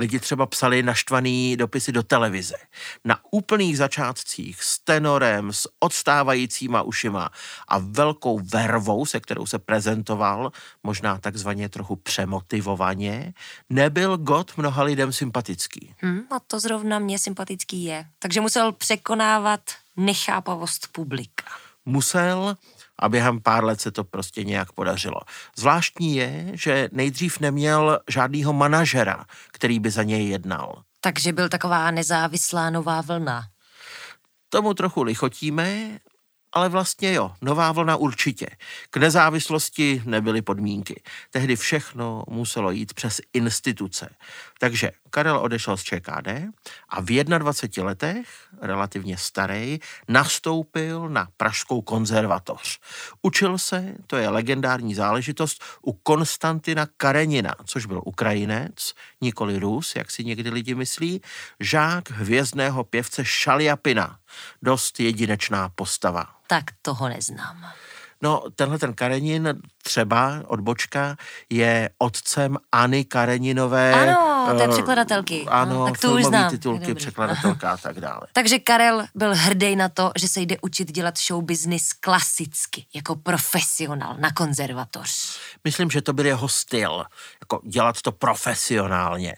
Lidi 0.00 0.20
třeba 0.20 0.46
psali 0.46 0.82
naštvaný 0.82 1.56
dopisy 1.56 1.92
do 1.92 2.02
televize. 2.02 2.54
Na 3.04 3.20
úplných 3.30 3.78
začátcích 3.78 4.62
s 4.62 4.78
tenorem, 4.78 5.52
s 5.52 5.68
odstávajícíma 5.80 6.82
ušima 6.82 7.30
a 7.68 7.78
velkou 7.78 8.38
vervou, 8.38 9.06
se 9.06 9.20
kterou 9.20 9.46
se 9.46 9.58
prezentoval, 9.58 10.52
možná 10.82 11.18
takzvaně 11.18 11.68
trochu 11.68 11.96
přemotivovaně, 11.96 13.34
nebyl 13.70 14.16
God 14.16 14.52
mnoha 14.56 14.82
lidem 14.82 15.12
sympatický. 15.12 15.94
Hm, 16.02 16.20
a 16.30 16.40
to 16.40 16.60
zrovna 16.60 16.98
mě 16.98 17.18
sympatický 17.18 17.84
je. 17.84 18.06
Takže 18.18 18.40
musel 18.40 18.72
překonávat 18.72 19.60
nechápavost 19.96 20.88
publika. 20.92 21.44
Musel 21.84 22.56
a 23.00 23.08
během 23.08 23.40
pár 23.40 23.64
let 23.64 23.80
se 23.80 23.90
to 23.90 24.04
prostě 24.04 24.44
nějak 24.44 24.72
podařilo. 24.72 25.20
Zvláštní 25.56 26.16
je, 26.16 26.50
že 26.52 26.88
nejdřív 26.92 27.40
neměl 27.40 27.98
žádného 28.08 28.52
manažera, 28.52 29.24
který 29.52 29.78
by 29.78 29.90
za 29.90 30.02
něj 30.02 30.28
jednal. 30.28 30.82
Takže 31.00 31.32
byl 31.32 31.48
taková 31.48 31.90
nezávislá 31.90 32.70
nová 32.70 33.00
vlna. 33.00 33.42
Tomu 34.48 34.74
trochu 34.74 35.02
lichotíme, 35.02 35.98
ale 36.52 36.68
vlastně 36.68 37.12
jo, 37.12 37.32
nová 37.42 37.72
vlna 37.72 37.96
určitě. 37.96 38.46
K 38.90 38.96
nezávislosti 38.96 40.02
nebyly 40.04 40.42
podmínky. 40.42 41.02
Tehdy 41.30 41.56
všechno 41.56 42.24
muselo 42.28 42.70
jít 42.70 42.94
přes 42.94 43.20
instituce. 43.32 44.10
Takže 44.60 44.90
Karel 45.10 45.38
odešel 45.38 45.76
z 45.76 45.82
ČKD 45.82 46.28
a 46.88 47.00
v 47.00 47.24
21 47.24 47.84
letech, 47.84 48.28
relativně 48.60 49.16
starý, 49.16 49.78
nastoupil 50.08 51.08
na 51.08 51.28
Pražskou 51.36 51.82
konzervatoř. 51.82 52.80
Učil 53.22 53.58
se, 53.58 53.94
to 54.06 54.16
je 54.16 54.28
legendární 54.28 54.94
záležitost, 54.94 55.64
u 55.82 55.92
Konstantina 55.92 56.86
Karenina, 56.96 57.54
což 57.64 57.86
byl 57.86 58.02
Ukrajinec, 58.04 58.94
nikoli 59.20 59.58
Rus, 59.58 59.96
jak 59.96 60.10
si 60.10 60.24
někdy 60.24 60.50
lidi 60.50 60.74
myslí, 60.74 61.20
žák 61.60 62.10
hvězdného 62.10 62.84
pěvce 62.84 63.24
Šaliapina. 63.24 64.18
Dost 64.62 65.00
jedinečná 65.00 65.68
postava. 65.68 66.26
Tak 66.46 66.64
toho 66.82 67.08
neznám. 67.08 67.72
No, 68.22 68.44
tenhle 68.54 68.78
ten 68.78 68.94
Karenin, 68.94 69.60
třeba 69.82 70.42
odbočka, 70.46 71.16
je 71.50 71.90
otcemAny 71.98 73.04
Kareninové. 73.04 73.92
Ano, 73.94 74.30
té 74.58 74.64
eh, 74.64 74.68
překladatelky. 74.68 75.46
Ano, 75.48 75.74
no, 75.74 75.84
tak 75.86 75.98
to 75.98 76.12
už 76.12 76.24
znám. 76.24 76.50
titulky, 76.50 76.86
Dobrý. 76.86 76.94
překladatelka 76.94 77.70
a 77.70 77.76
tak 77.76 78.00
dále. 78.00 78.20
Takže 78.32 78.58
Karel 78.58 79.04
byl 79.14 79.34
hrdý 79.34 79.76
na 79.76 79.88
to, 79.88 80.12
že 80.16 80.28
se 80.28 80.40
jde 80.40 80.56
učit 80.62 80.92
dělat 80.92 81.14
show 81.18 81.44
business 81.44 81.92
klasicky, 81.92 82.86
jako 82.94 83.16
profesionál 83.16 84.16
na 84.18 84.30
konzervatoř. 84.30 85.38
Myslím, 85.64 85.90
že 85.90 86.02
to 86.02 86.12
byl 86.12 86.26
jeho 86.26 86.48
styl, 86.48 87.04
jako 87.40 87.60
dělat 87.64 88.02
to 88.02 88.12
profesionálně. 88.12 89.34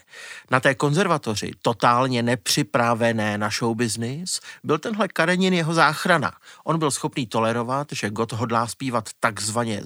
Na 0.51 0.59
té 0.59 0.75
konzervatoři, 0.75 1.51
totálně 1.61 2.23
nepřipravené 2.23 3.37
na 3.37 3.49
show 3.49 3.75
business, 3.75 4.39
byl 4.63 4.77
tenhle 4.77 5.07
Karenin 5.07 5.53
jeho 5.53 5.73
záchrana. 5.73 6.31
On 6.63 6.79
byl 6.79 6.91
schopný 6.91 7.27
tolerovat, 7.27 7.87
že 7.91 8.09
God 8.09 8.31
hodlá 8.31 8.67
zpívat 8.67 9.09
takzvaně 9.19 9.79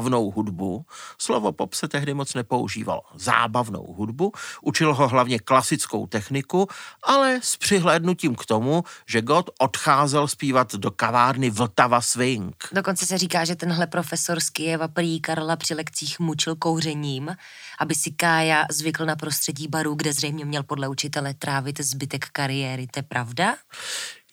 zábavnou 0.00 0.30
hudbu. 0.30 0.86
Slovo 1.18 1.52
pop 1.52 1.74
se 1.74 1.88
tehdy 1.88 2.14
moc 2.14 2.34
nepoužívalo. 2.34 3.02
Zábavnou 3.14 3.94
hudbu. 3.98 4.32
Učil 4.62 4.94
ho 4.94 5.08
hlavně 5.08 5.38
klasickou 5.38 6.06
techniku, 6.06 6.68
ale 7.02 7.40
s 7.42 7.56
přihlédnutím 7.56 8.34
k 8.34 8.46
tomu, 8.46 8.84
že 9.06 9.22
God 9.22 9.50
odcházel 9.58 10.28
zpívat 10.28 10.74
do 10.74 10.90
kavárny 10.90 11.50
Vltava 11.50 12.00
Swing. 12.00 12.68
Dokonce 12.72 13.06
se 13.06 13.18
říká, 13.18 13.44
že 13.44 13.56
tenhle 13.56 13.86
profesor 13.86 14.40
z 14.40 14.50
Kijeva 14.50 14.88
prý 14.88 15.20
Karla 15.20 15.56
při 15.56 15.74
lekcích 15.74 16.20
mučil 16.20 16.56
kouřením, 16.56 17.36
aby 17.78 17.94
si 17.94 18.10
Kája 18.10 18.64
zvykl 18.70 19.06
na 19.06 19.16
prostředí 19.16 19.68
baru, 19.68 19.94
kde 19.94 20.12
zřejmě 20.12 20.44
měl 20.44 20.62
podle 20.62 20.88
učitele 20.88 21.34
trávit 21.34 21.80
zbytek 21.80 22.26
kariéry. 22.32 22.86
To 22.86 22.98
je 22.98 23.02
pravda? 23.02 23.54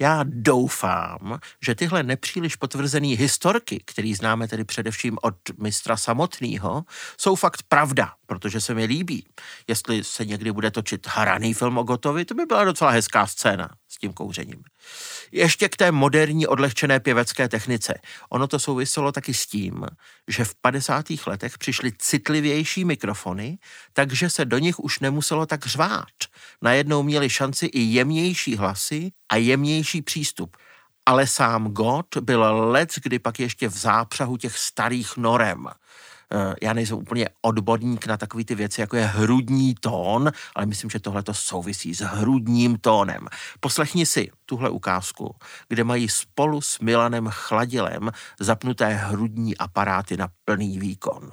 Já 0.01 0.23
doufám, 0.23 1.39
že 1.65 1.75
tyhle 1.75 2.03
nepříliš 2.03 2.55
potvrzené 2.55 3.07
historky, 3.07 3.83
který 3.85 4.15
známe 4.15 4.47
tedy 4.47 4.63
především 4.63 5.17
od 5.21 5.35
mistra 5.61 5.97
samotného, 5.97 6.83
jsou 7.17 7.35
fakt 7.35 7.63
pravda, 7.63 8.13
protože 8.25 8.61
se 8.61 8.73
mi 8.73 8.85
líbí. 8.85 9.27
Jestli 9.67 10.03
se 10.03 10.25
někdy 10.25 10.51
bude 10.51 10.71
točit 10.71 11.07
hraný 11.07 11.53
film 11.53 11.77
o 11.77 11.83
Gotovi, 11.83 12.25
to 12.25 12.33
by 12.33 12.45
byla 12.45 12.63
docela 12.63 12.91
hezká 12.91 13.27
scéna 13.27 13.69
tím 13.97 14.13
kouřením. 14.13 14.63
Ještě 15.31 15.69
k 15.69 15.77
té 15.77 15.91
moderní 15.91 16.47
odlehčené 16.47 16.99
pěvecké 16.99 17.49
technice. 17.49 17.99
Ono 18.29 18.47
to 18.47 18.59
souviselo 18.59 19.11
taky 19.11 19.33
s 19.33 19.47
tím, 19.47 19.85
že 20.27 20.45
v 20.45 20.55
50. 20.55 21.05
letech 21.27 21.57
přišly 21.57 21.91
citlivější 21.97 22.85
mikrofony, 22.85 23.57
takže 23.93 24.29
se 24.29 24.45
do 24.45 24.57
nich 24.57 24.79
už 24.79 24.99
nemuselo 24.99 25.45
tak 25.45 25.65
řvát. 25.65 26.13
Najednou 26.61 27.03
měli 27.03 27.29
šanci 27.29 27.65
i 27.65 27.79
jemnější 27.79 28.55
hlasy 28.55 29.11
a 29.29 29.35
jemnější 29.35 30.01
přístup. 30.01 30.57
Ale 31.05 31.27
sám 31.27 31.67
God 31.67 32.17
byl 32.17 32.41
let, 32.71 32.89
kdy 33.03 33.19
pak 33.19 33.39
ještě 33.39 33.69
v 33.69 33.77
zápřahu 33.77 34.37
těch 34.37 34.57
starých 34.57 35.17
norem. 35.17 35.67
Eh, 36.33 36.53
Já 36.61 36.73
nejsem 36.73 36.97
úplně 36.97 37.29
odborník 37.41 38.07
na 38.07 38.17
takové 38.17 38.43
ty 38.43 38.55
věci, 38.55 38.81
jako 38.81 38.95
je 38.97 39.05
hrudní 39.05 39.75
tón, 39.81 40.31
ale 40.55 40.65
myslím, 40.65 40.89
že 40.89 40.99
tohle 40.99 41.23
to 41.23 41.33
souvisí 41.33 41.93
s 41.95 42.01
hrudním 42.01 42.77
tónem. 42.81 43.27
Poslechni 43.59 44.05
si 44.05 44.29
tuhle 44.45 44.69
ukázku, 44.69 45.35
kde 45.69 45.83
mají 45.83 46.09
spolu 46.09 46.61
s 46.61 46.79
Milanem 46.79 47.27
Chladilem 47.31 48.11
zapnuté 48.39 48.87
hrudní 48.93 49.57
aparáty 49.57 50.17
na 50.17 50.27
plný 50.45 50.79
výkon. 50.79 51.29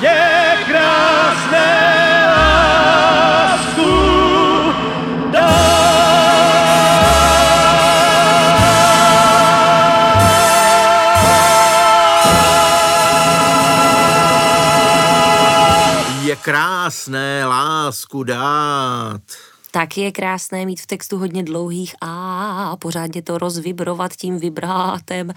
Je 0.00 0.56
krásné 0.66 2.26
lásku 2.36 3.90
Je 16.26 16.36
krásné 16.36 17.46
lásku 17.46 18.22
dát. 18.22 19.22
Tak 19.70 19.96
je 19.98 20.12
krásné 20.12 20.66
mít 20.66 20.80
v 20.80 20.86
textu 20.86 21.18
hodně 21.18 21.42
dlouhých 21.42 21.94
a 22.00 22.76
pořádně 22.76 23.22
to 23.22 23.38
rozvibrovat 23.38 24.12
tím 24.12 24.38
vibrátem. 24.38 25.32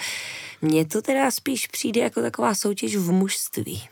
Mně 0.62 0.86
to 0.86 1.02
teda 1.02 1.32
spíš 1.32 1.68
přijde 1.68 2.02
jako 2.02 2.22
taková 2.22 2.56
soutěž 2.56 2.96
v 2.96 3.12
mužství. 3.12 3.90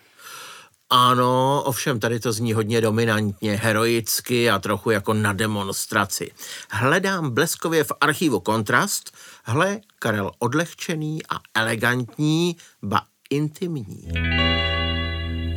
Ano, 0.90 1.64
ovšem 1.66 2.00
tady 2.00 2.20
to 2.20 2.32
zní 2.32 2.54
hodně 2.54 2.82
dominantně, 2.82 3.56
heroicky 3.56 4.50
a 4.50 4.60
trochu 4.60 4.92
jako 4.92 5.14
na 5.14 5.34
demonstraci. 5.34 6.32
Hledám 6.72 7.30
bleskově 7.30 7.84
v 7.84 7.92
archivu 8.02 8.40
kontrast, 8.40 9.18
hle, 9.44 9.80
Karel 10.00 10.32
odlehčený 10.40 11.20
a 11.30 11.36
elegantní, 11.54 12.58
ba 12.84 13.02
intimní. 13.30 14.08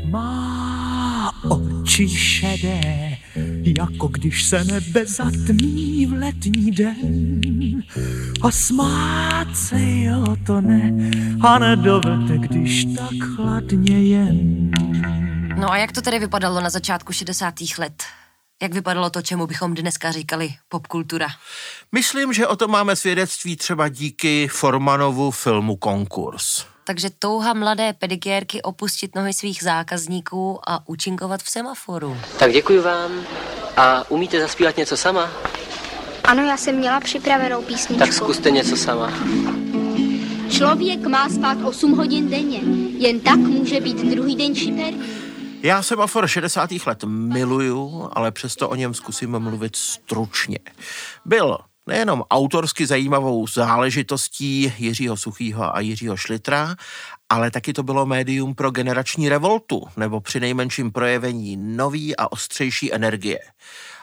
Má 0.04 0.49
oči 1.48 2.08
šedé, 2.08 3.16
jako 3.78 4.08
když 4.08 4.44
se 4.44 4.64
nebe 4.64 5.06
zatmí 5.06 6.06
v 6.06 6.12
letní 6.12 6.70
den. 6.70 7.40
A 8.42 8.50
smát 8.50 9.56
se 9.56 9.76
jo 9.80 10.36
to 10.46 10.60
ne, 10.60 11.10
a 11.40 11.58
nedovete, 11.58 12.38
když 12.38 12.84
tak 12.84 13.36
chladně 13.36 14.02
jen. 14.02 14.70
No 15.56 15.72
a 15.72 15.76
jak 15.76 15.92
to 15.92 16.02
tedy 16.02 16.18
vypadalo 16.18 16.60
na 16.60 16.70
začátku 16.70 17.12
60. 17.12 17.54
let? 17.78 18.02
Jak 18.62 18.72
vypadalo 18.74 19.10
to, 19.10 19.22
čemu 19.22 19.46
bychom 19.46 19.74
dneska 19.74 20.12
říkali 20.12 20.54
popkultura? 20.68 21.28
Myslím, 21.92 22.32
že 22.32 22.46
o 22.46 22.56
tom 22.56 22.70
máme 22.70 22.96
svědectví 22.96 23.56
třeba 23.56 23.88
díky 23.88 24.48
Formanovu 24.48 25.30
filmu 25.30 25.76
Konkurs. 25.76 26.64
Takže 26.90 27.10
touha 27.18 27.54
mladé 27.54 27.92
pedikérky 27.92 28.62
opustit 28.62 29.14
nohy 29.14 29.32
svých 29.32 29.62
zákazníků 29.62 30.60
a 30.66 30.88
účinkovat 30.88 31.42
v 31.42 31.50
semaforu. 31.50 32.16
Tak 32.38 32.52
děkuji 32.52 32.80
vám. 32.80 33.10
A 33.76 34.10
umíte 34.10 34.40
zaspívat 34.40 34.76
něco 34.76 34.96
sama? 34.96 35.30
Ano, 36.24 36.42
já 36.42 36.56
jsem 36.56 36.76
měla 36.76 37.00
připravenou 37.00 37.62
písničku. 37.62 37.98
Tak 38.04 38.12
zkuste 38.12 38.50
něco 38.50 38.76
sama. 38.76 39.12
Člověk 40.50 41.06
má 41.06 41.28
spát 41.28 41.58
8 41.64 41.92
hodin 41.96 42.30
denně, 42.30 42.60
jen 42.98 43.20
tak 43.20 43.38
může 43.38 43.80
být 43.80 43.96
druhý 43.96 44.36
den 44.36 44.54
šiperný. 44.54 45.02
Já 45.62 45.82
semafor 45.82 46.28
60. 46.28 46.70
let 46.86 47.04
miluju, 47.06 48.08
ale 48.12 48.32
přesto 48.32 48.68
o 48.68 48.74
něm 48.74 48.94
zkusím 48.94 49.38
mluvit 49.38 49.76
stručně. 49.76 50.58
Byl 51.24 51.58
nejenom 51.86 52.24
autorsky 52.30 52.86
zajímavou 52.86 53.46
záležitostí 53.46 54.72
Jiřího 54.78 55.16
Suchýho 55.16 55.76
a 55.76 55.80
Jiřího 55.80 56.16
Šlitra, 56.16 56.76
ale 57.28 57.50
taky 57.50 57.72
to 57.72 57.82
bylo 57.82 58.06
médium 58.06 58.54
pro 58.54 58.70
generační 58.70 59.28
revoltu, 59.28 59.82
nebo 59.96 60.20
při 60.20 60.40
nejmenším 60.40 60.92
projevení 60.92 61.56
nový 61.56 62.16
a 62.16 62.32
ostřejší 62.32 62.94
energie. 62.94 63.38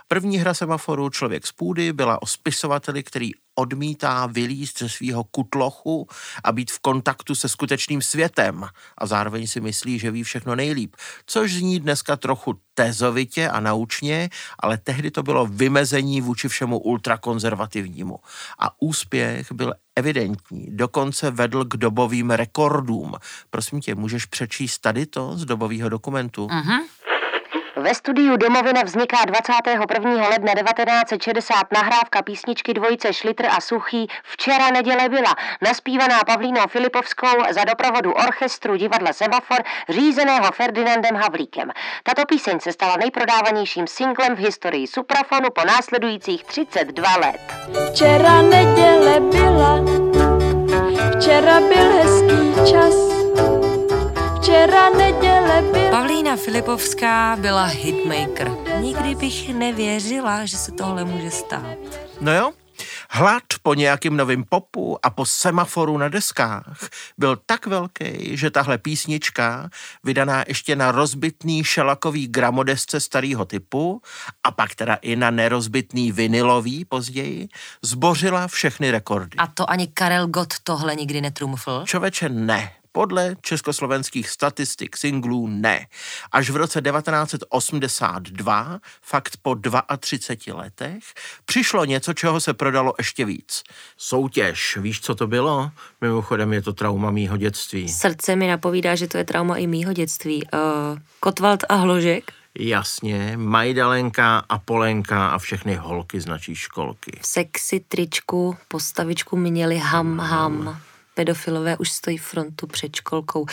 První 0.08 0.38
hra 0.38 0.54
semaforu 0.54 1.10
Člověk 1.10 1.48
z 1.48 1.52
půdy 1.52 1.94
byla 1.94 2.22
o 2.22 2.26
spisovateli, 2.26 3.04
který 3.04 3.32
odmítá 3.56 4.26
vylízt 4.26 4.80
ze 4.80 4.90
svého 4.90 5.24
kutlochu 5.24 6.08
a 6.44 6.52
být 6.52 6.72
v 6.72 6.80
kontaktu 6.80 7.36
se 7.36 7.50
skutečným 7.50 8.02
světem 8.02 8.66
a 8.98 9.06
zároveň 9.06 9.48
si 9.48 9.62
myslí, 9.62 10.00
že 10.00 10.12
ví 10.12 10.24
všechno 10.24 10.56
nejlíp, 10.56 10.96
což 11.26 11.54
zní 11.54 11.80
dneska 11.80 12.16
trochu 12.16 12.60
tezovitě 12.74 13.50
a 13.50 13.60
naučně, 13.60 14.30
ale 14.60 14.78
tehdy 14.78 15.12
to 15.12 15.24
bylo 15.24 15.46
vymezení 15.46 16.22
vůči 16.22 16.48
všemu 16.48 16.80
ultrakonzervativnímu. 16.80 18.20
A 18.60 18.82
úspěch 18.82 19.52
byl 19.52 19.74
evidentní, 19.96 20.68
dokonce 20.70 21.32
vedl 21.32 21.66
k 21.66 21.78
dobovým 21.78 22.32
rekordům. 22.32 23.14
Prosím 23.50 23.82
tě, 23.82 23.96
můžeš 23.96 24.26
přečíst 24.26 24.80
tady 24.80 25.06
to 25.06 25.38
z 25.38 25.46
dobového 25.46 25.90
dokumentu? 25.90 26.48
Mhm. 26.52 26.80
Ve 27.78 27.94
studiu 27.94 28.38
Domovina 28.38 28.84
vzniká 28.84 29.18
21. 29.26 30.28
ledna 30.30 30.54
1960 30.54 31.72
nahrávka 31.74 32.22
písničky 32.22 32.74
dvojice 32.74 33.14
Šlitr 33.14 33.46
a 33.46 33.62
Suchý 33.62 34.08
Včera 34.24 34.70
neděle 34.72 35.10
byla, 35.10 35.36
naspívaná 35.62 36.24
Pavlínou 36.24 36.68
Filipovskou 36.68 37.28
za 37.52 37.64
doprovodu 37.64 38.12
orchestru 38.12 38.76
divadla 38.76 39.14
Semafor, 39.14 39.64
řízeného 39.90 40.52
Ferdinandem 40.52 41.16
Havlíkem. 41.16 41.72
Tato 42.04 42.26
píseň 42.26 42.60
se 42.60 42.72
stala 42.74 42.96
nejprodávanějším 42.98 43.88
singlem 43.88 44.36
v 44.36 44.40
historii 44.40 44.88
Suprafonu 44.88 45.50
po 45.50 45.66
následujících 45.66 46.44
32 46.44 47.16
let. 47.16 47.40
Včera 47.92 48.42
neděle 48.42 49.20
byla, 49.20 49.80
včera 51.18 51.60
byl 51.60 51.92
hezký 51.92 52.72
čas, 52.72 53.17
včera 54.42 54.90
neděle 54.90 55.62
byla. 55.72 55.92
Pavlína 55.92 56.36
Filipovská 56.36 57.36
byla 57.36 57.64
hitmaker. 57.64 58.52
Nikdy 58.80 59.16
bych 59.16 59.54
nevěřila, 59.54 60.46
že 60.46 60.58
se 60.58 60.72
tohle 60.72 61.06
může 61.06 61.32
stát. 61.32 61.78
No 62.22 62.34
jo, 62.34 62.52
Hlad 63.10 63.44
po 63.64 63.74
nějakým 63.74 64.18
novým 64.18 64.46
popu 64.50 65.06
a 65.06 65.10
po 65.10 65.26
semaforu 65.26 65.98
na 65.98 66.10
deskách 66.10 66.90
byl 67.18 67.40
tak 67.46 67.66
velký, 67.66 68.38
že 68.38 68.52
tahle 68.52 68.78
písnička, 68.78 69.70
vydaná 70.04 70.44
ještě 70.48 70.76
na 70.76 70.92
rozbitný 70.92 71.64
šelakový 71.64 72.28
gramodesce 72.28 73.00
starého 73.00 73.46
typu 73.46 74.02
a 74.44 74.52
pak 74.52 74.76
teda 74.76 74.96
i 74.96 75.16
na 75.16 75.32
nerozbitný 75.32 76.12
vinilový 76.12 76.86
později, 76.86 77.48
zbořila 77.82 78.48
všechny 78.48 78.92
rekordy. 78.92 79.38
A 79.38 79.48
to 79.48 79.70
ani 79.70 79.88
Karel 79.88 80.28
Gott 80.28 80.54
tohle 80.64 80.96
nikdy 80.96 81.22
netrumfl? 81.22 81.84
Čověče 81.86 82.30
ne. 82.30 82.72
Podle 82.98 83.36
československých 83.42 84.30
statistik 84.30 84.98
singlů 84.98 85.48
ne. 85.48 85.88
Až 86.32 86.50
v 86.50 86.56
roce 86.56 86.82
1982, 86.82 88.80
fakt 89.02 89.38
po 89.42 89.56
32 90.00 90.58
letech, 90.58 91.04
přišlo 91.46 91.86
něco, 91.86 92.14
čeho 92.14 92.40
se 92.40 92.54
prodalo 92.54 92.94
ještě 92.98 93.26
víc. 93.26 93.64
Soutěž, 93.98 94.78
víš, 94.78 95.02
co 95.02 95.16
to 95.16 95.28
bylo? 95.28 95.72
Mimochodem 96.02 96.54
je 96.54 96.62
to 96.62 96.74
trauma 96.74 97.12
mýho 97.12 97.38
dětství. 97.38 97.90
Srdce 97.90 98.36
mi 98.36 98.48
napovídá, 98.48 98.96
že 98.96 99.08
to 99.08 99.18
je 99.18 99.26
trauma 99.26 99.58
i 99.58 99.68
mýho 99.68 99.94
dětství. 99.94 100.44
Uh, 100.54 100.60
Kotwald 101.20 101.64
a 101.70 101.76
Hložek? 101.76 102.32
Jasně, 102.60 103.34
Majdalenka 103.38 104.44
a 104.50 104.60
Polenka 104.60 105.30
a 105.30 105.38
všechny 105.38 105.76
holky 105.76 106.22
z 106.22 106.26
naší 106.26 106.56
školky. 106.56 107.20
V 107.22 107.28
sexy 107.28 107.80
tričku 107.80 108.58
postavičku 108.68 109.38
měli 109.38 109.78
ham 109.78 110.20
ham 110.20 110.82
pedofilové 111.18 111.78
už 111.78 111.92
stojí 111.92 112.18
frontu 112.18 112.68
před 112.68 112.96
školkou. 112.96 113.46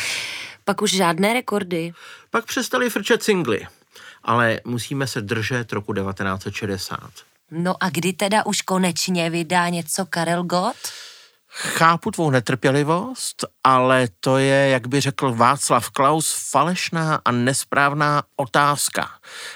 Pak 0.64 0.82
už 0.82 0.90
žádné 0.90 1.32
rekordy. 1.32 1.92
Pak 2.30 2.44
přestali 2.44 2.90
frčet 2.90 3.22
singly, 3.22 3.66
ale 4.22 4.60
musíme 4.64 5.06
se 5.06 5.20
držet 5.20 5.72
roku 5.72 5.94
1960. 5.94 6.98
No 7.50 7.74
a 7.80 7.90
kdy 7.90 8.12
teda 8.12 8.46
už 8.46 8.62
konečně 8.62 9.30
vydá 9.30 9.68
něco 9.68 10.06
Karel 10.06 10.44
Gott? 10.44 10.76
Chápu 11.56 12.10
tvou 12.10 12.30
netrpělivost, 12.30 13.44
ale 13.64 14.08
to 14.20 14.38
je, 14.38 14.68
jak 14.68 14.86
by 14.86 15.00
řekl 15.00 15.34
Václav 15.34 15.90
Klaus, 15.90 16.50
falešná 16.50 17.20
a 17.24 17.30
nesprávná 17.30 18.22
otázka. 18.36 19.10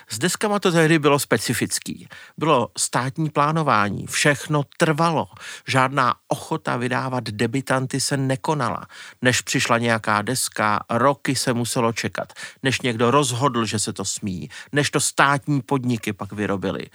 S 0.09 0.19
deskama 0.19 0.59
to 0.59 0.73
tehdy 0.73 0.99
bylo 0.99 1.19
specifický. 1.19 2.09
Bylo 2.37 2.69
státní 2.79 3.31
plánování, 3.31 4.07
všechno 4.07 4.63
trvalo. 4.77 5.27
Žádná 5.67 6.15
ochota 6.29 6.77
vydávat 6.77 7.25
debitanty 7.25 8.01
se 8.01 8.17
nekonala. 8.17 8.87
Než 9.23 9.41
přišla 9.41 9.79
nějaká 9.79 10.23
deska, 10.23 10.81
roky 10.91 11.37
se 11.37 11.53
muselo 11.53 11.93
čekat. 11.93 12.33
Než 12.63 12.81
někdo 12.81 13.11
rozhodl, 13.11 13.65
že 13.65 13.79
se 13.79 13.93
to 13.93 14.05
smí. 14.05 14.51
Než 14.73 14.91
to 14.91 15.01
státní 15.01 15.63
podniky 15.63 16.13
pak 16.13 16.33
vyrobili. 16.33 16.87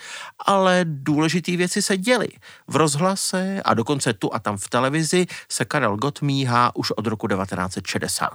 Ale 0.45 0.85
důležité 0.87 1.57
věci 1.57 1.81
se 1.81 1.97
děly. 1.97 2.27
V 2.67 2.75
rozhlase 2.75 3.61
a 3.65 3.73
dokonce 3.73 4.13
tu 4.13 4.33
a 4.33 4.39
tam 4.39 4.57
v 4.57 4.69
televizi 4.69 4.92
se 5.49 5.65
Karel 5.65 5.97
Gott 5.97 6.21
míhá 6.21 6.75
už 6.75 6.91
od 6.91 7.07
roku 7.07 7.27
1960. 7.27 8.29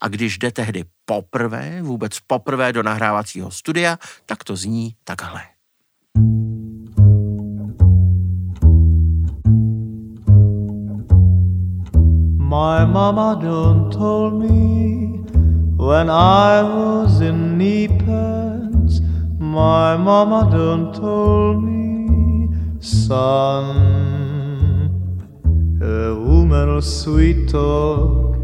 A 0.00 0.08
když 0.08 0.38
jde 0.38 0.52
tehdy 0.52 0.84
poprvé, 1.04 1.82
vůbec 1.82 2.20
poprvé 2.26 2.72
do 2.72 2.82
nahrávacího 2.82 3.50
studia, 3.50 3.98
tak 4.26 4.44
to 4.44 4.56
zní 4.56 4.94
takhle. 5.04 5.42
My 12.54 12.86
mama 12.86 13.34
done 13.34 13.90
told 13.90 14.34
me 14.34 15.24
when 15.76 16.10
I 16.10 16.62
was 16.62 17.20
in 17.20 17.56
knee 17.56 17.88
pants. 17.88 19.00
My 19.38 19.96
mama 19.98 20.48
done 20.50 20.92
told 20.92 21.62
me, 21.62 22.48
son, 22.80 24.13
Eh, 25.84 25.86
a 25.86 26.14
woman'll 26.14 26.80
sweet 26.80 27.50
talk 27.50 28.36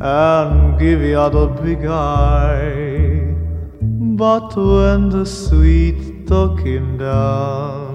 and 0.00 0.76
give 0.76 1.02
you 1.02 1.30
the 1.30 1.46
big 1.62 1.86
eye. 1.86 3.36
But 3.80 4.56
when 4.56 5.08
the 5.08 5.24
sweet 5.24 6.26
talking 6.26 6.98
down, 6.98 7.94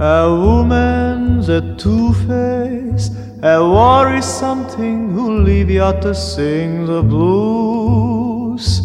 a 0.00 0.28
woman's 0.28 1.48
a 1.48 1.76
two-face, 1.76 3.10
a 3.42 3.62
worry 3.62 4.22
something 4.22 5.12
who'll 5.12 5.42
leave 5.42 5.70
you 5.70 5.92
to 6.02 6.12
sing 6.12 6.86
the 6.86 7.02
blues 7.02 8.80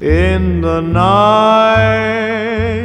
in 0.00 0.60
the 0.60 0.80
night. 0.80 2.83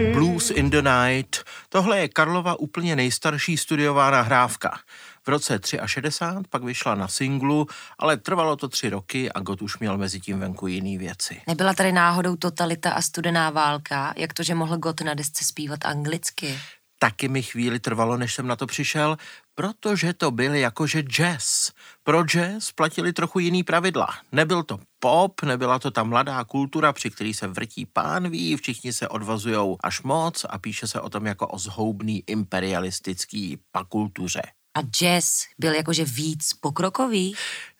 In 0.49 0.69
the 0.69 0.81
Night. 0.81 1.37
Tohle 1.69 1.99
je 1.99 2.07
Karlova 2.07 2.59
úplně 2.59 2.95
nejstarší 2.95 3.57
studiová 3.57 4.11
nahrávka. 4.11 4.79
V 5.25 5.27
roce 5.27 5.59
63 5.85 6.49
pak 6.49 6.63
vyšla 6.63 6.95
na 6.95 7.07
singlu, 7.07 7.67
ale 7.99 8.17
trvalo 8.17 8.55
to 8.55 8.67
tři 8.67 8.89
roky 8.89 9.31
a 9.31 9.39
Gott 9.39 9.61
už 9.61 9.79
měl 9.79 9.97
mezi 9.97 10.19
tím 10.19 10.39
venku 10.39 10.67
jiný 10.67 10.97
věci. 10.97 11.41
Nebyla 11.47 11.73
tady 11.73 11.91
náhodou 11.91 12.35
totalita 12.35 12.91
a 12.91 13.01
studená 13.01 13.49
válka? 13.49 14.13
Jak 14.17 14.33
to, 14.33 14.43
že 14.43 14.55
mohl 14.55 14.77
Gott 14.77 15.01
na 15.01 15.13
desce 15.13 15.45
zpívat 15.45 15.85
anglicky? 15.85 16.59
Taky 16.99 17.27
mi 17.27 17.43
chvíli 17.43 17.79
trvalo, 17.79 18.17
než 18.17 18.33
jsem 18.33 18.47
na 18.47 18.55
to 18.55 18.67
přišel, 18.67 19.17
protože 19.59 20.13
to 20.13 20.31
byl 20.31 20.55
jakože 20.55 21.01
jazz. 21.01 21.71
Pro 22.03 22.23
jazz 22.23 22.71
platili 22.71 23.13
trochu 23.13 23.39
jiný 23.39 23.63
pravidla. 23.63 24.07
Nebyl 24.31 24.63
to 24.63 24.79
pop, 24.99 25.41
nebyla 25.41 25.79
to 25.79 25.91
ta 25.91 26.03
mladá 26.03 26.43
kultura, 26.43 26.93
při 26.93 27.09
který 27.09 27.33
se 27.33 27.47
vrtí 27.47 27.85
pánví, 27.85 28.55
všichni 28.55 28.93
se 28.93 29.07
odvazujou 29.07 29.77
až 29.83 30.01
moc 30.01 30.45
a 30.49 30.57
píše 30.57 30.87
se 30.87 31.01
o 31.01 31.09
tom 31.09 31.25
jako 31.25 31.47
o 31.47 31.59
zhoubný 31.59 32.23
imperialistický 32.27 33.57
pakultuře. 33.71 34.41
A 34.73 34.81
jazz 34.81 35.43
byl 35.57 35.73
jakože 35.73 36.05
víc 36.05 36.53
pokrokový? 36.53 37.35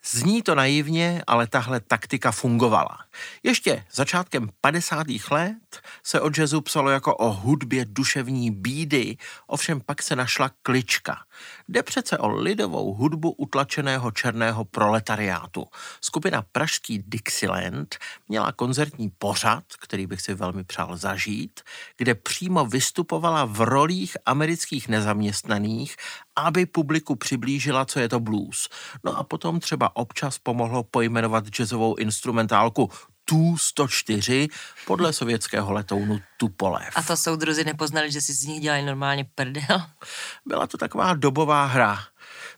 Zní 0.06 0.42
to 0.42 0.56
naivně, 0.56 1.22
ale 1.28 1.48
tahle 1.48 1.80
taktika 1.80 2.32
fungovala. 2.32 2.98
Ještě 3.44 3.86
začátkem 3.94 4.50
50. 4.62 5.08
let 5.32 5.82
se 6.04 6.22
o 6.22 6.30
jazzu 6.38 6.62
psalo 6.62 6.90
jako 6.90 7.16
o 7.16 7.34
hudbě 7.34 7.86
duševní 7.86 8.52
bídy, 8.52 9.18
ovšem 9.48 9.82
pak 9.82 10.02
se 10.02 10.16
našla 10.16 10.52
klička. 10.62 11.18
Jde 11.68 11.84
přece 11.84 12.18
o 12.18 12.30
lidovou 12.30 12.94
hudbu 12.94 13.32
utlačeného 13.32 14.12
černého 14.12 14.66
proletariátu. 14.66 15.66
Skupina 16.02 16.44
pražský 16.52 17.04
Dixieland 17.08 17.98
měla 18.28 18.52
koncertní 18.52 19.10
pořad, 19.18 19.64
který 19.80 20.08
bych 20.08 20.22
si 20.22 20.34
velmi 20.34 20.64
přál 20.64 20.98
zažít, 20.98 21.62
kde 21.98 22.16
přímo 22.16 22.66
vystupovala 22.66 23.46
v 23.46 23.62
rolích 23.62 24.18
amerických 24.26 24.88
nezaměstnaných, 24.88 25.96
aby 26.36 26.66
publiku 26.66 27.16
přiblížila, 27.16 27.86
co 27.86 28.00
je 28.00 28.10
to 28.10 28.20
blues. 28.20 28.70
No 29.04 29.18
a 29.18 29.24
potom 29.24 29.60
třeba 29.60 29.96
občas 29.96 30.38
pomohlo 30.38 30.84
pojmenovat 30.84 31.48
jazzovou 31.48 31.96
instrumentálku 31.96 32.90
Tu-104 33.30 34.48
podle 34.88 35.14
sovětského 35.14 35.74
letounu 35.74 36.22
Tupolev. 36.38 36.90
A 36.96 37.04
to 37.04 37.18
soudruzi 37.18 37.64
nepoznali, 37.64 38.12
že 38.12 38.22
si 38.22 38.34
z 38.34 38.44
nich 38.44 38.62
dělali 38.62 38.86
normálně 38.86 39.26
prdel. 39.36 39.82
Byla 40.46 40.68
to 40.68 40.78
taková 40.78 41.14
dobová 41.14 41.66
hra. 41.66 42.00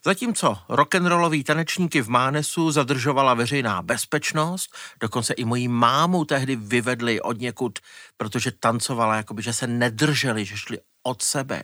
Zatímco 0.04 0.58
rock'n'rollový 0.68 1.44
tanečníky 1.44 2.02
v 2.02 2.08
Mánesu 2.08 2.70
zadržovala 2.70 3.34
veřejná 3.34 3.82
bezpečnost, 3.82 4.76
dokonce 5.00 5.34
i 5.34 5.44
moji 5.44 5.68
mámu 5.68 6.24
tehdy 6.24 6.56
vyvedli 6.56 7.20
od 7.20 7.38
někud, 7.38 7.78
protože 8.16 8.50
tancovala, 8.50 9.16
jakoby, 9.16 9.42
že 9.42 9.52
se 9.52 9.66
nedrželi, 9.66 10.44
že 10.44 10.56
šli 10.56 10.78
od 11.02 11.22
sebe. 11.22 11.62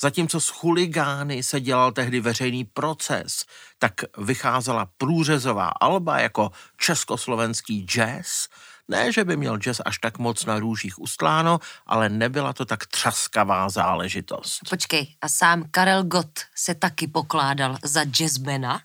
Zatímco 0.00 0.40
s 0.40 0.48
chuligány 0.48 1.42
se 1.42 1.60
dělal 1.60 1.92
tehdy 1.92 2.20
veřejný 2.20 2.64
proces, 2.64 3.44
tak 3.78 3.94
vycházela 4.18 4.88
průřezová 4.96 5.68
alba 5.80 6.18
jako 6.18 6.50
československý 6.76 7.84
jazz. 7.86 8.48
Ne, 8.90 9.12
že 9.12 9.24
by 9.24 9.36
měl 9.36 9.58
jazz 9.58 9.80
až 9.84 9.98
tak 9.98 10.18
moc 10.18 10.44
na 10.44 10.58
růžích 10.58 10.98
ustláno, 10.98 11.58
ale 11.86 12.08
nebyla 12.08 12.52
to 12.52 12.64
tak 12.64 12.86
třaskavá 12.86 13.68
záležitost. 13.68 14.60
Počkej, 14.70 15.14
a 15.20 15.28
sám 15.28 15.64
Karel 15.70 16.04
Gott 16.04 16.40
se 16.54 16.74
taky 16.74 17.06
pokládal 17.06 17.76
za 17.84 18.04
jazzmana? 18.04 18.80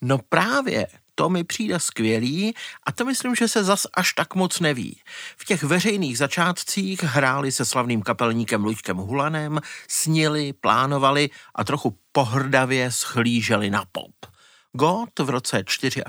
No 0.00 0.18
právě, 0.18 0.86
to 1.14 1.28
mi 1.28 1.44
přijde 1.44 1.80
skvělý 1.80 2.54
a 2.86 2.92
to 2.92 3.04
myslím, 3.04 3.34
že 3.34 3.48
se 3.48 3.64
zas 3.64 3.86
až 3.94 4.12
tak 4.12 4.34
moc 4.34 4.60
neví. 4.60 5.00
V 5.36 5.44
těch 5.44 5.62
veřejných 5.62 6.18
začátcích 6.18 7.02
hráli 7.02 7.52
se 7.52 7.64
slavným 7.64 8.02
kapelníkem 8.02 8.64
Luďkem 8.64 8.96
Hulanem, 8.96 9.60
snili, 9.88 10.52
plánovali 10.52 11.30
a 11.54 11.64
trochu 11.64 11.98
pohrdavě 12.12 12.92
schlíželi 12.92 13.70
na 13.70 13.84
pop. 13.92 14.37
Gott 14.72 15.18
v 15.18 15.30
roce 15.30 15.62
64 15.68 16.02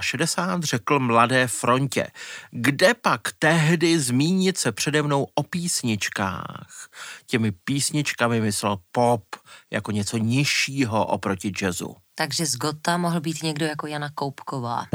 řekl 0.60 1.00
mladé 1.00 1.48
frontě, 1.48 2.08
kde 2.52 2.94
pak 2.94 3.22
tehdy 3.40 4.00
zmínit 4.00 4.58
se 4.58 4.72
přede 4.72 5.02
mnou 5.02 5.28
o 5.36 5.44
písničkách. 5.44 6.90
Těmi 7.26 7.52
písničkami 7.52 8.42
myslel 8.42 8.78
pop 8.92 9.24
jako 9.72 9.92
něco 9.92 10.18
nižšího 10.18 11.06
oproti 11.06 11.52
jazzu. 11.62 11.96
Takže 12.16 12.46
z 12.46 12.56
Gota 12.56 12.98
mohl 12.98 13.22
být 13.22 13.44
někdo 13.44 13.66
jako 13.66 13.88
Jana 13.88 14.10
Koupková. 14.16 14.86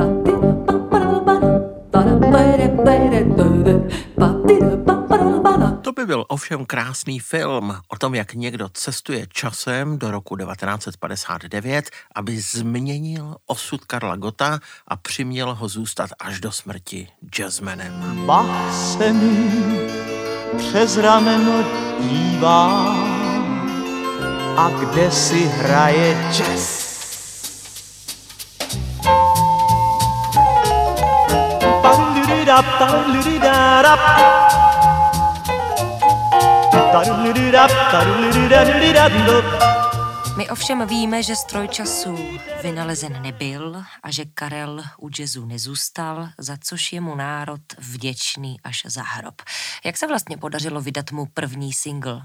To 5.83 5.92
by 5.92 6.07
byl 6.07 6.24
ovšem 6.29 6.66
krásný 6.66 7.20
film 7.20 7.77
o 7.88 7.96
tom, 7.96 8.14
jak 8.14 8.35
někdo 8.35 8.68
cestuje 8.68 9.27
časem 9.27 9.98
do 9.98 10.11
roku 10.11 10.37
1959, 10.37 11.90
aby 12.14 12.40
změnil 12.40 13.37
osud 13.46 13.85
Karla 13.85 14.16
Gota 14.16 14.59
a 14.88 14.96
přiměl 14.96 15.55
ho 15.55 15.68
zůstat 15.68 16.11
až 16.20 16.40
do 16.40 16.53
smrti 16.53 17.09
jazzmanem. 17.31 18.22
Bach 18.27 18.74
se 18.74 19.12
mi 19.12 19.50
přes 20.59 20.96
rameno 20.96 21.64
dívá 22.00 22.94
a 24.57 24.70
kde 24.70 25.11
si 25.11 25.44
hraje 25.44 26.31
jazz. 26.33 26.85
My 40.37 40.51
ovšem 40.51 40.87
víme, 40.87 41.23
že 41.23 41.37
stroj 41.37 41.69
času 41.69 42.19
vynalezen 42.63 43.23
nebyl 43.23 43.83
a 44.03 44.11
že 44.11 44.25
Karel 44.35 44.83
u 44.99 45.09
jazzu 45.19 45.47
nezůstal, 45.47 46.29
za 46.39 46.57
což 46.65 46.93
je 46.93 47.01
mu 47.01 47.15
národ 47.15 47.61
vděčný 47.79 48.61
až 48.65 48.83
za 48.87 49.03
hrob. 49.03 49.43
Jak 49.85 49.97
se 49.97 50.07
vlastně 50.07 50.37
podařilo 50.37 50.81
vydat 50.81 51.11
mu 51.11 51.27
první 51.27 51.73
single? 51.73 52.23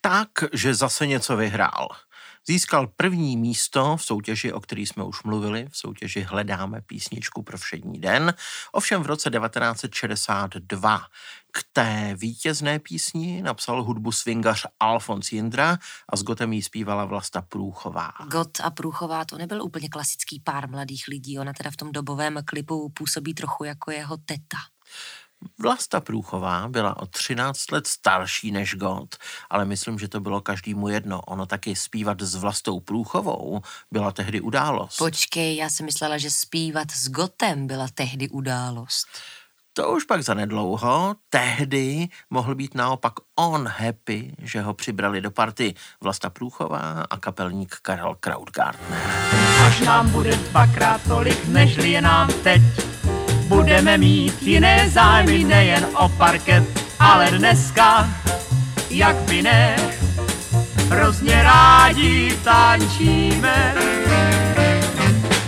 Tak, 0.00 0.28
že 0.52 0.74
zase 0.74 1.06
něco 1.06 1.36
vyhrál. 1.36 1.88
Získal 2.48 2.86
první 2.86 3.36
místo 3.36 3.96
v 3.96 4.04
soutěži, 4.04 4.52
o 4.52 4.60
který 4.60 4.86
jsme 4.86 5.04
už 5.04 5.22
mluvili, 5.22 5.66
v 5.70 5.76
soutěži 5.76 6.20
Hledáme 6.20 6.80
písničku 6.80 7.42
pro 7.42 7.58
všední 7.58 8.00
den, 8.00 8.34
ovšem 8.72 9.02
v 9.02 9.06
roce 9.06 9.30
1962. 9.30 11.00
K 11.52 11.64
té 11.72 12.14
vítězné 12.18 12.78
písni 12.78 13.42
napsal 13.42 13.82
hudbu 13.82 14.12
swingař 14.12 14.66
Alfons 14.80 15.32
Jindra 15.32 15.78
a 16.08 16.16
s 16.16 16.22
Gotem 16.22 16.52
jí 16.52 16.62
zpívala 16.62 17.04
Vlasta 17.04 17.42
Průchová. 17.42 18.12
Got 18.30 18.60
a 18.60 18.70
Průchová 18.70 19.24
to 19.24 19.38
nebyl 19.38 19.62
úplně 19.62 19.88
klasický 19.88 20.40
pár 20.40 20.70
mladých 20.70 21.04
lidí, 21.08 21.38
ona 21.38 21.52
teda 21.52 21.70
v 21.70 21.76
tom 21.76 21.92
dobovém 21.92 22.38
klipu 22.44 22.88
působí 22.88 23.34
trochu 23.34 23.64
jako 23.64 23.90
jeho 23.90 24.16
teta. 24.16 24.75
Vlasta 25.58 26.00
Průchová 26.00 26.68
byla 26.68 26.96
o 26.96 27.06
13 27.06 27.70
let 27.70 27.86
starší 27.86 28.50
než 28.50 28.74
God, 28.74 29.16
ale 29.50 29.64
myslím, 29.64 29.98
že 29.98 30.08
to 30.08 30.20
bylo 30.20 30.40
každému 30.40 30.88
jedno. 30.88 31.20
Ono 31.20 31.46
taky 31.46 31.76
zpívat 31.76 32.20
s 32.20 32.34
Vlastou 32.34 32.80
Průchovou 32.80 33.60
byla 33.90 34.12
tehdy 34.12 34.40
událost. 34.40 34.96
Počkej, 34.96 35.56
já 35.56 35.70
si 35.70 35.82
myslela, 35.82 36.18
že 36.18 36.30
zpívat 36.30 36.90
s 36.90 37.08
Gotem 37.08 37.66
byla 37.66 37.86
tehdy 37.94 38.28
událost. 38.28 39.06
To 39.72 39.90
už 39.90 40.04
pak 40.04 40.22
zanedlouho, 40.22 41.14
tehdy 41.30 42.08
mohl 42.30 42.54
být 42.54 42.74
naopak 42.74 43.12
on 43.38 43.68
happy, 43.68 44.34
že 44.38 44.60
ho 44.62 44.74
přibrali 44.74 45.20
do 45.20 45.30
party 45.30 45.74
Vlasta 46.00 46.30
Průchová 46.30 47.04
a 47.10 47.16
kapelník 47.16 47.76
Karel 47.82 48.14
Krautgartner. 48.20 49.10
Až 49.66 49.80
nám 49.80 50.10
bude 50.10 50.36
dvakrát 50.36 51.02
tolik, 51.08 51.44
nežli 51.44 51.90
je 51.90 52.00
nám 52.02 52.28
teď, 52.42 52.62
budeme 53.46 53.98
mít 53.98 54.42
jiné 54.42 54.90
zájmy, 54.90 55.44
nejen 55.44 55.86
o 55.94 56.08
parket, 56.08 56.64
ale 56.98 57.30
dneska, 57.30 58.08
jak 58.90 59.16
by 59.16 59.42
ne, 59.42 59.76
hrozně 60.90 61.42
rádi 61.42 62.38
tančíme. 62.44 63.74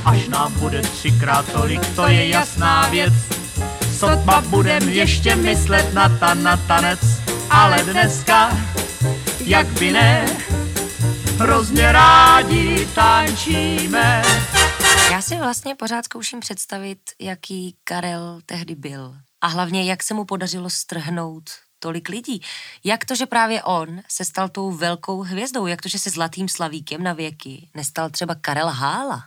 Až 0.04 0.28
nám 0.28 0.52
bude 0.52 0.82
třikrát 0.82 1.52
tolik, 1.52 1.87
to 1.96 2.06
je 2.06 2.28
jasná 2.28 2.88
věc, 2.88 3.12
sotva 3.98 4.40
budem 4.40 4.88
ještě 4.88 5.37
myslet 5.37 5.94
na 5.94 6.08
ta 6.08 6.34
na 6.34 6.56
tanec, 6.56 7.00
ale 7.50 7.82
dneska, 7.82 8.50
jak 9.44 9.66
by 9.66 9.92
ne, 9.92 10.24
hrozně 11.38 11.92
rádi 11.92 12.88
tančíme. 12.94 14.22
Já 15.11 15.23
si 15.23 15.37
vlastně 15.37 15.75
pořád 15.75 16.05
zkouším 16.05 16.40
představit, 16.40 16.99
jaký 17.21 17.77
Karel 17.85 18.40
tehdy 18.47 18.75
byl. 18.75 19.16
A 19.40 19.47
hlavně, 19.47 19.85
jak 19.85 20.03
se 20.03 20.14
mu 20.14 20.25
podařilo 20.25 20.71
strhnout 20.71 21.51
tolik 21.79 22.09
lidí. 22.09 22.42
Jak 22.85 23.05
to, 23.05 23.14
že 23.14 23.27
právě 23.27 23.62
on 23.62 24.01
se 24.09 24.25
stal 24.25 24.49
tou 24.49 24.71
velkou 24.71 25.23
hvězdou? 25.23 25.66
Jak 25.66 25.83
to, 25.83 25.88
že 25.88 25.99
se 25.99 26.11
zlatým 26.11 26.49
slavíkem 26.49 27.03
na 27.03 27.12
věky 27.12 27.68
nestal 27.75 28.11
třeba 28.11 28.35
Karel 28.35 28.68
Hála? 28.68 29.25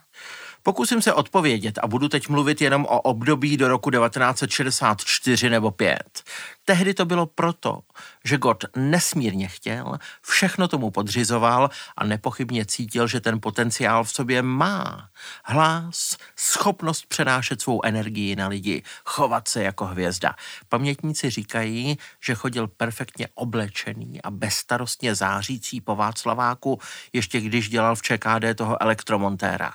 Pokusím 0.63 1.01
se 1.01 1.13
odpovědět 1.13 1.79
a 1.83 1.87
budu 1.87 2.09
teď 2.09 2.29
mluvit 2.29 2.61
jenom 2.61 2.85
o 2.85 3.01
období 3.01 3.57
do 3.57 3.67
roku 3.67 3.91
1964 3.91 5.49
nebo 5.49 5.71
5. 5.71 6.23
Tehdy 6.65 6.93
to 6.93 7.05
bylo 7.05 7.25
proto, 7.25 7.79
že 8.25 8.37
God 8.37 8.65
nesmírně 8.75 9.47
chtěl, 9.47 9.97
všechno 10.21 10.67
tomu 10.67 10.91
podřizoval 10.91 11.69
a 11.97 12.05
nepochybně 12.05 12.65
cítil, 12.65 13.07
že 13.07 13.19
ten 13.19 13.41
potenciál 13.41 14.03
v 14.03 14.11
sobě 14.11 14.41
má. 14.41 15.09
Hlas, 15.45 16.17
schopnost 16.35 17.05
přenášet 17.05 17.61
svou 17.61 17.85
energii 17.85 18.35
na 18.35 18.47
lidi, 18.47 18.83
chovat 19.05 19.47
se 19.47 19.63
jako 19.63 19.85
hvězda. 19.85 20.35
Pamětníci 20.69 21.29
říkají, 21.29 21.97
že 22.23 22.35
chodil 22.35 22.67
perfektně 22.67 23.27
oblečený 23.33 24.21
a 24.21 24.31
bezstarostně 24.31 25.15
zářící 25.15 25.81
po 25.81 25.95
Václaváku, 25.95 26.79
ještě 27.13 27.41
když 27.41 27.69
dělal 27.69 27.95
v 27.95 28.01
ČKD 28.01 28.55
toho 28.55 28.81
elektromontéra 28.81 29.73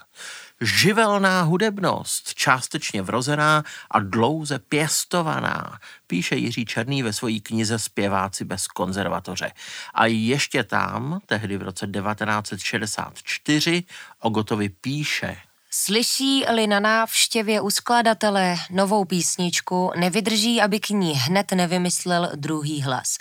živelná 0.60 1.42
hudebnost, 1.42 2.34
částečně 2.34 3.02
vrozená 3.02 3.64
a 3.90 4.00
dlouze 4.00 4.58
pěstovaná, 4.58 5.78
píše 6.06 6.36
Jiří 6.36 6.64
Černý 6.64 7.02
ve 7.02 7.12
své 7.12 7.32
knize 7.32 7.78
Zpěváci 7.78 8.44
bez 8.44 8.66
konzervatoře. 8.66 9.52
A 9.94 10.06
ještě 10.06 10.64
tam, 10.64 11.20
tehdy 11.26 11.56
v 11.56 11.62
roce 11.62 11.86
1964, 11.86 13.84
o 14.20 14.30
Gotovi 14.30 14.68
píše, 14.68 15.36
Slyší-li 15.70 16.66
na 16.66 16.80
návštěvě 16.80 17.60
u 17.60 17.70
skladatele 17.70 18.56
novou 18.70 19.04
písničku, 19.04 19.90
nevydrží, 19.96 20.60
aby 20.60 20.80
k 20.80 20.90
ní 20.90 21.12
hned 21.12 21.52
nevymyslel 21.52 22.30
druhý 22.34 22.82
hlas. 22.82 23.18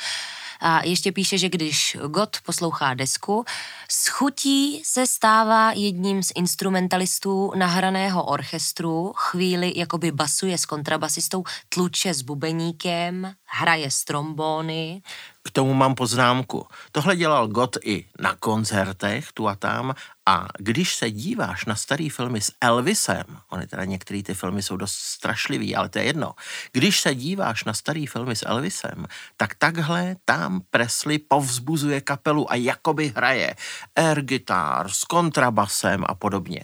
A 0.60 0.84
ještě 0.84 1.12
píše, 1.12 1.38
že 1.38 1.50
když 1.50 1.98
God 2.08 2.38
poslouchá 2.46 2.94
desku, 2.94 3.46
s 3.90 4.08
chutí 4.08 4.82
se 4.86 5.08
stává 5.08 5.72
jedním 5.72 6.24
z 6.24 6.32
instrumentalistů 6.36 7.52
nahraného 7.56 8.24
orchestru, 8.24 9.14
chvíli 9.16 9.74
jakoby 9.76 10.12
basuje 10.12 10.58
s 10.58 10.66
kontrabasistou, 10.66 11.44
tluče 11.70 12.14
s 12.14 12.22
bubeníkem, 12.22 13.36
hraje 13.56 13.92
strombóny. 13.92 15.02
K 15.44 15.52
tomu 15.52 15.74
mám 15.74 15.96
poznámku. 15.96 16.68
Tohle 16.92 17.16
dělal 17.16 17.48
Gott 17.48 17.78
i 17.84 18.06
na 18.20 18.36
koncertech 18.36 19.32
tu 19.34 19.48
a 19.48 19.56
tam 19.56 19.96
a 20.26 20.48
když 20.60 20.96
se 20.96 21.12
díváš 21.12 21.66
na 21.66 21.76
starý 21.76 22.10
filmy 22.10 22.42
s 22.42 22.52
Elvisem, 22.62 23.24
ony 23.50 23.68
teda 23.68 23.86
některé 23.86 24.24
ty 24.24 24.34
filmy 24.34 24.64
jsou 24.64 24.78
dost 24.78 24.94
strašlivý, 24.94 25.76
ale 25.76 25.90
to 25.90 26.00
je 26.00 26.06
jedno. 26.06 26.34
Když 26.72 27.00
se 27.00 27.16
díváš 27.16 27.64
na 27.64 27.74
starý 27.74 28.08
filmy 28.08 28.36
s 28.36 28.46
Elvisem, 28.46 29.06
tak 29.38 29.56
takhle 29.56 30.16
tam 30.26 30.62
Presley 30.70 31.20
povzbuzuje 31.20 32.02
kapelu 32.02 32.52
a 32.52 32.56
jakoby 32.56 33.14
hraje 33.16 33.56
air 33.96 34.22
guitar 34.22 34.90
s 34.90 35.04
kontrabasem 35.04 36.04
a 36.08 36.16
podobně. 36.16 36.62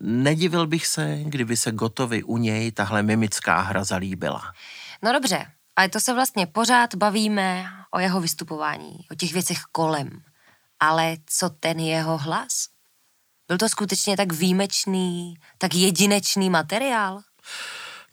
Nedivil 0.00 0.66
bych 0.66 0.86
se, 0.86 1.18
kdyby 1.22 1.56
se 1.56 1.72
Gotovi 1.72 2.22
u 2.22 2.36
něj 2.36 2.72
tahle 2.72 3.02
mimická 3.02 3.60
hra 3.60 3.84
zalíbila. 3.84 4.52
No 5.02 5.12
dobře, 5.12 5.46
ale 5.78 5.88
to 5.88 6.00
se 6.00 6.14
vlastně 6.14 6.46
pořád 6.46 6.94
bavíme 6.94 7.66
o 7.90 7.98
jeho 7.98 8.20
vystupování, 8.20 8.98
o 9.10 9.14
těch 9.14 9.32
věcech 9.32 9.58
kolem. 9.72 10.22
Ale 10.80 11.16
co 11.26 11.50
ten 11.50 11.80
jeho 11.80 12.18
hlas? 12.18 12.66
Byl 13.48 13.58
to 13.58 13.68
skutečně 13.68 14.16
tak 14.16 14.32
výjimečný, 14.32 15.34
tak 15.58 15.74
jedinečný 15.74 16.50
materiál? 16.50 17.20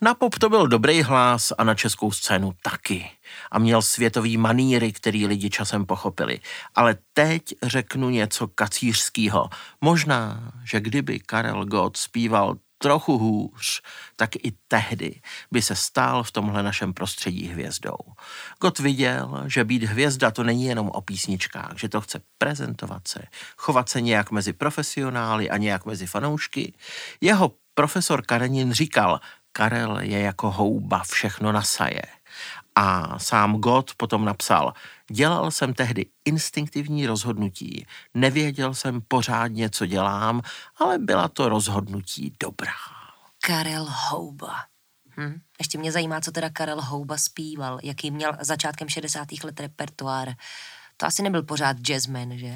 Na 0.01 0.13
pop 0.13 0.39
to 0.39 0.49
byl 0.49 0.67
dobrý 0.67 1.01
hlas 1.01 1.53
a 1.57 1.63
na 1.63 1.75
českou 1.75 2.11
scénu 2.11 2.53
taky. 2.61 3.11
A 3.51 3.59
měl 3.59 3.81
světový 3.81 4.37
maníry, 4.37 4.91
který 4.91 5.27
lidi 5.27 5.49
časem 5.49 5.85
pochopili. 5.85 6.39
Ale 6.75 6.97
teď 7.13 7.43
řeknu 7.63 8.09
něco 8.09 8.47
kacířského. 8.47 9.49
Možná, 9.81 10.51
že 10.63 10.79
kdyby 10.79 11.19
Karel 11.19 11.65
Gott 11.65 11.97
zpíval 11.97 12.55
trochu 12.85 13.17
hůř, 13.17 13.81
tak 14.15 14.35
i 14.35 14.53
tehdy 14.67 15.21
by 15.51 15.61
se 15.61 15.75
stál 15.75 16.23
v 16.23 16.31
tomhle 16.31 16.63
našem 16.63 16.93
prostředí 16.93 17.47
hvězdou. 17.47 17.97
Gott 18.61 18.79
viděl, 18.79 19.43
že 19.47 19.63
být 19.63 19.83
hvězda 19.83 20.31
to 20.31 20.43
není 20.43 20.65
jenom 20.65 20.89
o 20.89 21.01
písničkách, 21.01 21.73
že 21.77 21.89
to 21.89 22.01
chce 22.01 22.21
prezentovat 22.37 23.07
se, 23.07 23.21
chovat 23.57 23.89
se 23.89 24.01
nějak 24.01 24.31
mezi 24.31 24.53
profesionály 24.53 25.49
a 25.49 25.57
nějak 25.57 25.85
mezi 25.85 26.05
fanoušky. 26.05 26.73
Jeho 27.21 27.51
profesor 27.73 28.21
Karenin 28.21 28.73
říkal, 28.73 29.19
Karel 29.51 29.99
je 29.99 30.19
jako 30.19 30.51
houba, 30.51 31.03
všechno 31.03 31.51
nasaje. 31.51 32.01
A 32.75 33.19
sám 33.19 33.57
God 33.57 33.91
potom 33.97 34.25
napsal, 34.25 34.73
dělal 35.11 35.51
jsem 35.51 35.73
tehdy 35.73 36.05
instinktivní 36.25 37.07
rozhodnutí, 37.07 37.85
nevěděl 38.13 38.73
jsem 38.73 39.01
pořádně, 39.07 39.69
co 39.69 39.85
dělám, 39.85 40.41
ale 40.77 40.99
byla 40.99 41.27
to 41.27 41.49
rozhodnutí 41.49 42.33
dobrá. 42.39 42.71
Karel 43.45 43.87
Houba. 44.09 44.55
Hm? 45.17 45.41
Ještě 45.59 45.77
mě 45.77 45.91
zajímá, 45.91 46.21
co 46.21 46.31
teda 46.31 46.49
Karel 46.49 46.81
Houba 46.81 47.17
zpíval, 47.17 47.79
jaký 47.83 48.11
měl 48.11 48.37
začátkem 48.41 48.89
60. 48.89 49.27
let 49.43 49.59
repertoár. 49.59 50.33
To 50.97 51.05
asi 51.05 51.23
nebyl 51.23 51.43
pořád 51.43 51.77
jazzman, 51.77 52.37
že? 52.37 52.55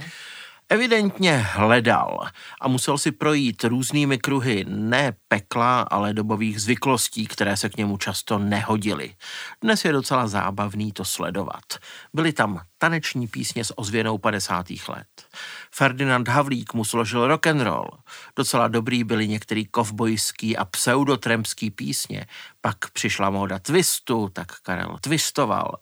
Evidentně 0.71 1.37
hledal 1.37 2.27
a 2.61 2.67
musel 2.67 2.97
si 2.97 3.11
projít 3.11 3.63
různými 3.63 4.17
kruhy 4.17 4.65
ne 4.67 5.13
pekla, 5.27 5.81
ale 5.81 6.13
dobových 6.13 6.61
zvyklostí, 6.61 7.27
které 7.27 7.57
se 7.57 7.69
k 7.69 7.77
němu 7.77 7.97
často 7.97 8.39
nehodily. 8.39 9.15
Dnes 9.61 9.85
je 9.85 9.91
docela 9.91 10.27
zábavný 10.27 10.91
to 10.91 11.05
sledovat. 11.05 11.63
Byly 12.13 12.33
tam 12.33 12.61
taneční 12.77 13.27
písně 13.27 13.65
s 13.65 13.79
ozvěnou 13.79 14.17
50. 14.17 14.65
let. 14.87 15.07
Ferdinand 15.71 16.27
Havlík 16.27 16.73
mu 16.73 16.85
složil 16.85 17.27
rock 17.27 17.47
and 17.47 17.61
roll. 17.61 17.89
Docela 18.35 18.67
dobrý 18.67 19.03
byly 19.03 19.27
některý 19.27 19.65
kovbojský 19.65 20.57
a 20.57 20.65
pseudotremský 20.65 21.71
písně. 21.71 22.25
Pak 22.61 22.91
přišla 22.91 23.29
móda 23.29 23.59
twistu, 23.59 24.29
tak 24.33 24.59
Karel 24.59 24.97
twistoval. 25.01 25.79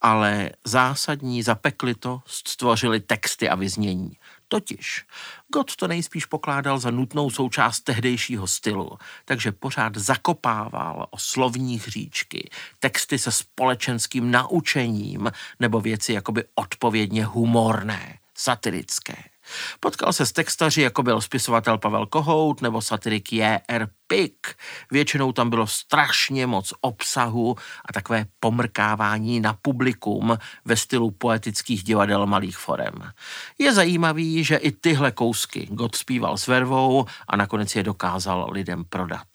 Ale 0.00 0.50
zásadní 0.64 1.42
zapekli 1.42 1.94
to, 1.94 2.22
stvořili 2.26 3.00
texty 3.00 3.48
a 3.48 3.54
vyznění. 3.54 4.16
Totiž 4.48 5.06
God 5.54 5.76
to 5.76 5.88
nejspíš 5.88 6.26
pokládal 6.26 6.78
za 6.78 6.90
nutnou 6.90 7.30
součást 7.30 7.80
tehdejšího 7.80 8.46
stylu, 8.46 8.98
takže 9.24 9.52
pořád 9.52 9.96
zakopával 9.96 11.06
o 11.10 11.18
slovních 11.18 11.88
říčky, 11.88 12.50
texty 12.78 13.18
se 13.18 13.32
společenským 13.32 14.30
naučením 14.30 15.32
nebo 15.60 15.80
věci 15.80 16.12
jakoby 16.12 16.44
odpovědně 16.54 17.24
humorné, 17.24 18.18
satirické. 18.34 19.16
Potkal 19.80 20.12
se 20.12 20.26
s 20.26 20.32
textaři, 20.32 20.82
jako 20.82 21.02
byl 21.02 21.20
spisovatel 21.20 21.78
Pavel 21.78 22.06
Kohout 22.06 22.62
nebo 22.62 22.82
satirik 22.82 23.32
J.R. 23.32 23.88
Pik. 24.10 24.54
Většinou 24.90 25.32
tam 25.32 25.50
bylo 25.50 25.66
strašně 25.66 26.46
moc 26.46 26.72
obsahu 26.80 27.56
a 27.84 27.92
takové 27.92 28.24
pomrkávání 28.40 29.40
na 29.40 29.56
publikum 29.62 30.38
ve 30.64 30.76
stylu 30.76 31.10
poetických 31.10 31.82
divadel 31.82 32.26
malých 32.26 32.56
forem. 32.56 32.92
Je 33.58 33.72
zajímavý, 33.72 34.44
že 34.44 34.56
i 34.56 34.72
tyhle 34.72 35.10
kousky 35.10 35.68
God 35.70 35.94
zpíval 35.96 36.36
s 36.36 36.46
vervou 36.46 37.04
a 37.28 37.36
nakonec 37.36 37.76
je 37.76 37.82
dokázal 37.82 38.48
lidem 38.52 38.84
prodat. 38.88 39.26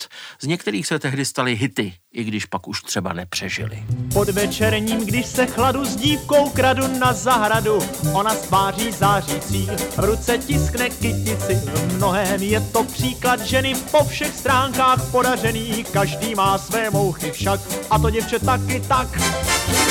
Z 0.41 0.45
některých 0.47 0.87
se 0.87 0.99
tehdy 0.99 1.25
staly 1.25 1.55
hity, 1.55 1.93
i 2.13 2.23
když 2.23 2.45
pak 2.45 2.67
už 2.67 2.81
třeba 2.81 3.13
nepřežili. 3.13 3.83
Pod 4.13 4.29
večerním, 4.29 5.05
když 5.05 5.25
se 5.25 5.45
chladu 5.45 5.85
s 5.85 5.95
dívkou 5.95 6.49
kradu 6.49 6.99
na 6.99 7.13
zahradu, 7.13 7.79
ona 8.13 8.35
spáří 8.35 8.91
zářící, 8.91 9.67
v 9.95 9.99
ruce 9.99 10.37
tiskne 10.37 10.89
kytici. 10.89 11.55
V 11.55 11.95
mnohém 11.95 12.43
je 12.43 12.61
to 12.61 12.83
příklad 12.83 13.41
ženy 13.41 13.75
po 13.91 14.03
všech 14.03 14.35
stránkách 14.65 15.11
podařený, 15.11 15.85
každý 15.91 16.35
má 16.35 16.57
své 16.57 16.89
mouchy 16.89 17.31
však, 17.31 17.59
a 17.89 17.99
to 17.99 18.09
děvče 18.09 18.39
taky 18.39 18.79
tak. 18.87 19.07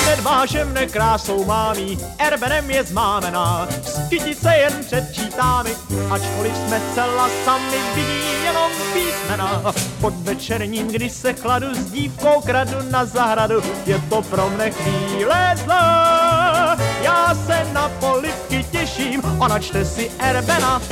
Nedváže 0.07 0.65
mne 0.65 0.87
krásou 0.87 1.45
mámí, 1.45 1.99
erbenem 2.19 2.71
je 2.71 2.85
zmámená, 2.85 3.69
kytice 4.09 4.55
jen 4.57 4.85
předčítáme, 4.85 5.71
ačkoliv 6.11 6.57
jsme 6.57 6.81
celá 6.95 7.29
sami 7.45 7.79
vidí 7.95 8.45
jenom 8.45 8.71
písmena. 8.93 9.63
Pod 10.01 10.15
večerním, 10.15 10.89
když 10.89 11.13
se 11.13 11.33
chladu 11.33 11.75
s 11.75 11.91
dívkou 11.91 12.41
kradu 12.41 12.77
na 12.91 13.05
zahradu, 13.05 13.63
je 13.87 14.03
to 14.09 14.23
pro 14.23 14.51
mne 14.51 14.71
chvíle 14.71 15.55
zlá. 15.65 16.77
Já 17.03 17.35
se 17.47 17.67
na 17.73 17.89
polivky 17.89 18.65
těším, 18.71 19.23
ona 19.39 19.59
čte 19.59 19.85
si 19.85 20.11
erbena. 20.19 20.83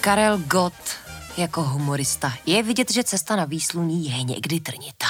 Karel 0.00 0.38
Gott 0.38 0.98
jako 1.38 1.62
humorista. 1.62 2.32
Je 2.46 2.62
vidět, 2.62 2.92
že 2.92 3.04
cesta 3.04 3.36
na 3.36 3.44
výsluní 3.44 4.10
je 4.10 4.22
někdy 4.22 4.60
trnitá. 4.60 5.06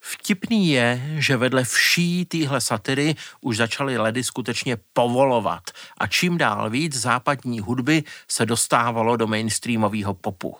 Vtipný 0.00 0.68
je, 0.68 1.02
že 1.18 1.36
vedle 1.36 1.64
vší 1.64 2.24
téhle 2.24 2.60
satiry 2.60 3.14
už 3.40 3.56
začaly 3.56 3.98
ledy 3.98 4.24
skutečně 4.24 4.76
povolovat 4.92 5.62
a 5.98 6.06
čím 6.06 6.38
dál 6.38 6.70
víc 6.70 6.96
západní 6.96 7.60
hudby 7.60 8.04
se 8.28 8.46
dostávalo 8.46 9.16
do 9.16 9.26
mainstreamového 9.26 10.14
popu. 10.14 10.56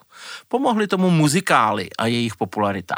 Pomohly 0.47 0.87
tomu 0.87 1.09
muzikály 1.09 1.89
a 1.97 2.05
jejich 2.05 2.35
popularita. 2.35 2.95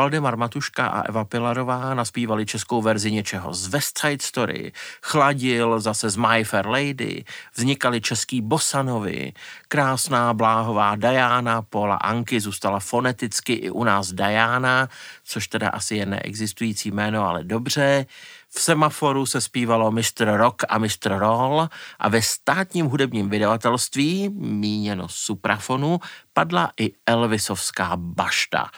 Valdemar 0.00 0.36
Matuška 0.36 0.86
a 0.86 1.02
Eva 1.02 1.24
Pilarová 1.24 1.94
naspívali 1.94 2.46
českou 2.46 2.82
verzi 2.82 3.12
něčeho 3.12 3.54
z 3.54 3.66
West 3.66 3.98
Side 3.98 4.22
Story, 4.22 4.72
Chladil 5.02 5.80
zase 5.80 6.10
z 6.10 6.16
My 6.16 6.44
Fair 6.44 6.66
Lady, 6.66 7.24
vznikaly 7.54 8.00
český 8.00 8.40
bosanovy, 8.40 9.32
krásná 9.68 10.34
bláhová 10.34 10.96
Diana 10.96 11.62
Paula 11.62 11.96
Anky 11.96 12.40
zůstala 12.40 12.80
foneticky 12.80 13.52
i 13.52 13.70
u 13.70 13.84
nás 13.84 14.12
Diana, 14.12 14.88
což 15.24 15.48
teda 15.48 15.68
asi 15.68 15.96
je 15.96 16.06
neexistující 16.06 16.90
jméno, 16.90 17.28
ale 17.28 17.44
dobře. 17.44 18.06
V 18.48 18.60
semaforu 18.60 19.26
se 19.26 19.40
zpívalo 19.40 19.90
Mr. 19.90 20.36
Rock 20.36 20.62
a 20.68 20.78
Mr. 20.78 21.18
Roll 21.18 21.68
a 21.98 22.08
ve 22.08 22.22
státním 22.22 22.86
hudebním 22.86 23.28
vydavatelství, 23.28 24.28
míněno 24.28 25.08
suprafonu, 25.08 26.00
padla 26.32 26.72
i 26.80 26.92
Elvisovská 27.06 27.92
bašta. 27.96 28.70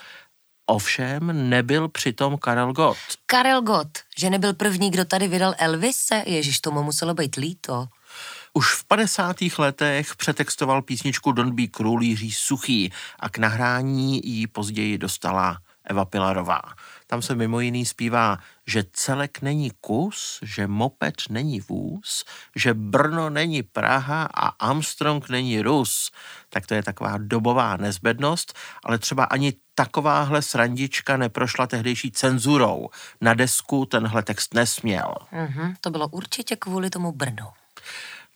Ovšem 0.73 1.51
nebyl 1.51 1.89
přitom 1.89 2.39
Karel 2.39 2.73
Gott. 2.73 2.99
Karel 3.27 3.63
Gott, 3.63 3.99
že 4.19 4.31
nebyl 4.31 4.55
první, 4.55 4.91
kdo 4.91 5.05
tady 5.05 5.29
vydal 5.29 5.55
Elvise, 5.59 6.23
ježiš, 6.27 6.61
tomu 6.61 6.83
muselo 6.83 7.15
být 7.15 7.37
líto. 7.37 7.87
Už 8.53 8.75
v 8.75 8.85
50. 8.85 9.37
letech 9.59 10.17
přetextoval 10.17 10.83
písničku 10.83 11.33
Don't 11.33 11.55
Be 11.55 11.63
Cruel 11.77 12.01
Jiří 12.01 12.33
Suchý 12.33 12.93
a 13.21 13.29
k 13.29 13.39
nahrání 13.39 14.21
ji 14.25 14.47
později 14.47 14.99
dostala 14.99 15.59
Eva 15.85 16.05
Pilarová. 16.05 16.63
Tam 17.07 17.23
se 17.23 17.35
mimo 17.35 17.61
jiný 17.61 17.87
zpívá, 17.87 18.39
že 18.67 18.85
celek 18.93 19.43
není 19.43 19.71
kus, 19.81 20.39
že 20.43 20.67
moped 20.67 21.15
není 21.31 21.61
vůz, 21.61 22.25
že 22.57 22.75
Brno 22.75 23.31
není 23.31 23.63
Praha 23.63 24.29
a 24.35 24.49
Armstrong 24.49 25.29
není 25.29 25.63
Rus. 25.63 26.11
Tak 26.49 26.67
to 26.67 26.75
je 26.75 26.83
taková 26.83 27.15
dobová 27.19 27.77
nezbednost, 27.77 28.55
ale 28.85 28.99
třeba 28.99 29.25
ani 29.25 29.53
takováhle 29.75 30.43
srandička 30.43 31.17
neprošla 31.17 31.67
tehdejší 31.67 32.11
cenzurou. 32.11 32.89
Na 33.21 33.35
desku 33.35 33.87
tenhle 33.87 34.23
text 34.23 34.55
nesměl. 34.55 35.15
Mhm, 35.33 35.75
to 35.81 35.91
bylo 35.91 36.09
určitě 36.09 36.57
kvůli 36.57 36.91
tomu 36.91 37.13
Brnu. 37.13 37.47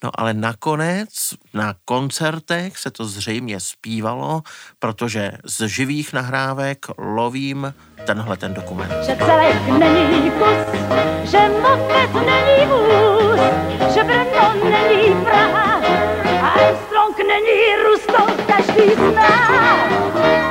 No 0.04 0.10
ale 0.20 0.34
nakonec 0.34 1.34
na 1.54 1.74
koncertech 1.84 2.78
se 2.78 2.90
to 2.90 3.04
zřejmě 3.04 3.60
zpívalo, 3.60 4.42
protože 4.78 5.32
z 5.44 5.68
živých 5.68 6.12
nahrávek 6.12 6.86
lovím 6.98 7.74
tenhle 8.06 8.36
ten 8.36 8.54
dokument. 8.54 8.92
Že 9.06 9.16
celek 9.16 9.68
není 9.68 10.30
kus, 10.30 10.80
že 11.30 11.38
moped 11.48 12.14
není 12.14 12.66
vůz, 12.66 13.40
že 13.94 14.04
Brno 14.04 14.54
není 14.70 15.24
Praha 15.24 15.80
a 16.42 16.48
Armstrong 16.48 17.18
není 17.18 17.76
Rus, 17.84 18.06
to 18.06 18.44
každý 18.46 18.94
zná, 18.94 19.76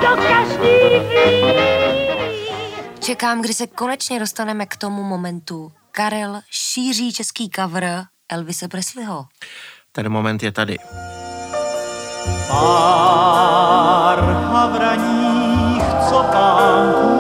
to 0.02 0.22
každý 0.22 0.76
ví. 1.10 1.56
Čekám, 3.00 3.42
kdy 3.42 3.54
se 3.54 3.68
konečně 3.68 4.20
dostaneme 4.20 4.66
k 4.66 4.78
tomu 4.78 5.04
momentu. 5.04 5.72
Karel 5.92 6.42
šíří 6.52 7.14
český 7.14 7.50
cover 7.56 8.04
Elvise 8.30 8.68
Presleyho. 8.68 9.26
Ten 9.92 10.10
moment 10.10 10.44
je 10.44 10.52
tady. 10.52 10.78
Pár 12.48 14.20
havraních 14.20 15.84
copánků 16.10 17.12
a 17.12 17.15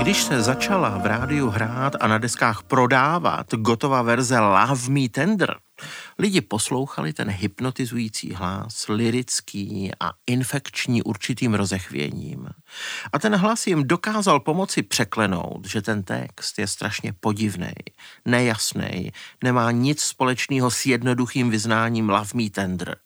Když 0.00 0.22
se 0.22 0.42
začala 0.42 0.98
v 0.98 1.06
rádiu 1.06 1.48
hrát 1.50 1.92
a 2.00 2.06
na 2.06 2.18
deskách 2.18 2.62
prodávat 2.62 3.54
gotová 3.54 4.02
verze 4.02 4.38
Love 4.38 4.88
Me 4.88 5.08
Tender, 5.10 5.56
lidi 6.18 6.40
poslouchali 6.40 7.12
ten 7.12 7.30
hypnotizující 7.30 8.32
hlas, 8.34 8.88
lirický 8.88 9.90
a 10.00 10.12
infekční 10.26 11.02
určitým 11.02 11.54
rozechvěním. 11.54 12.48
A 13.12 13.18
ten 13.18 13.36
hlas 13.36 13.66
jim 13.66 13.88
dokázal 13.88 14.40
pomoci 14.40 14.82
překlenout, 14.82 15.66
že 15.66 15.82
ten 15.82 16.02
text 16.02 16.58
je 16.58 16.66
strašně 16.66 17.12
podivný, 17.20 17.72
nejasný, 18.24 19.12
nemá 19.44 19.70
nic 19.70 20.00
společného 20.00 20.70
s 20.70 20.86
jednoduchým 20.86 21.50
vyznáním 21.50 22.08
Love 22.08 22.30
Me 22.34 22.50
Tender. 22.50 22.96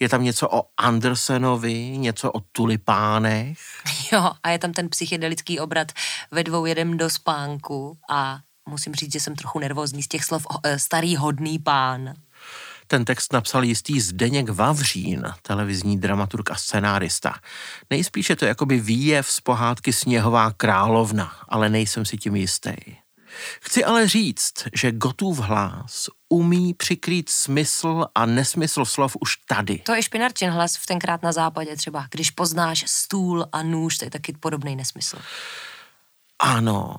Je 0.00 0.08
tam 0.08 0.24
něco 0.24 0.48
o 0.48 0.62
Andersenovi, 0.76 1.98
něco 1.98 2.32
o 2.32 2.40
tulipánech, 2.40 3.58
Jo, 4.12 4.32
a 4.42 4.50
je 4.50 4.58
tam 4.58 4.72
ten 4.72 4.88
psychedelický 4.88 5.60
obrat 5.60 5.92
ve 6.30 6.44
dvou 6.44 6.66
jedem 6.66 6.96
do 6.96 7.10
spánku 7.10 7.98
a 8.10 8.38
musím 8.68 8.94
říct, 8.94 9.12
že 9.12 9.20
jsem 9.20 9.36
trochu 9.36 9.58
nervózní 9.58 10.02
z 10.02 10.08
těch 10.08 10.24
slov 10.24 10.46
o, 10.46 10.58
e, 10.62 10.78
starý 10.78 11.16
hodný 11.16 11.58
pán. 11.58 12.14
Ten 12.86 13.04
text 13.04 13.32
napsal 13.32 13.64
jistý 13.64 14.00
Zdeněk 14.00 14.48
Vavřín, 14.48 15.24
televizní 15.42 15.98
dramaturg 15.98 16.50
a 16.50 16.54
scenárista. 16.54 17.34
Nejspíše 17.90 18.36
to 18.36 18.44
jakoby 18.44 18.80
výjev 18.80 19.30
z 19.30 19.40
pohádky 19.40 19.92
Sněhová 19.92 20.52
královna, 20.52 21.32
ale 21.48 21.68
nejsem 21.68 22.04
si 22.04 22.16
tím 22.16 22.36
jistý. 22.36 22.72
Chci 23.60 23.84
ale 23.84 24.08
říct, 24.08 24.54
že 24.74 24.92
Gotův 24.92 25.38
hlas 25.38 26.06
umí 26.28 26.74
přikrýt 26.74 27.28
smysl 27.28 28.06
a 28.14 28.26
nesmysl 28.26 28.84
slov 28.84 29.16
už 29.20 29.36
tady. 29.36 29.78
To 29.78 29.94
je 29.94 30.02
špinarčin 30.02 30.50
hlas 30.50 30.76
v 30.76 30.86
tenkrát 30.86 31.22
na 31.22 31.32
západě 31.32 31.76
třeba. 31.76 32.06
Když 32.10 32.30
poznáš 32.30 32.84
stůl 32.88 33.46
a 33.52 33.62
nůž, 33.62 33.98
to 33.98 34.04
je 34.04 34.10
taky 34.10 34.32
podobný 34.32 34.76
nesmysl. 34.76 35.18
Ano, 36.38 36.96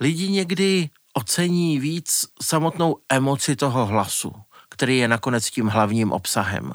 lidi 0.00 0.28
někdy 0.28 0.90
ocení 1.12 1.80
víc 1.80 2.26
samotnou 2.42 2.96
emoci 3.08 3.56
toho 3.56 3.86
hlasu, 3.86 4.32
který 4.76 4.98
je 4.98 5.08
nakonec 5.08 5.50
tím 5.50 5.66
hlavním 5.66 6.12
obsahem. 6.12 6.72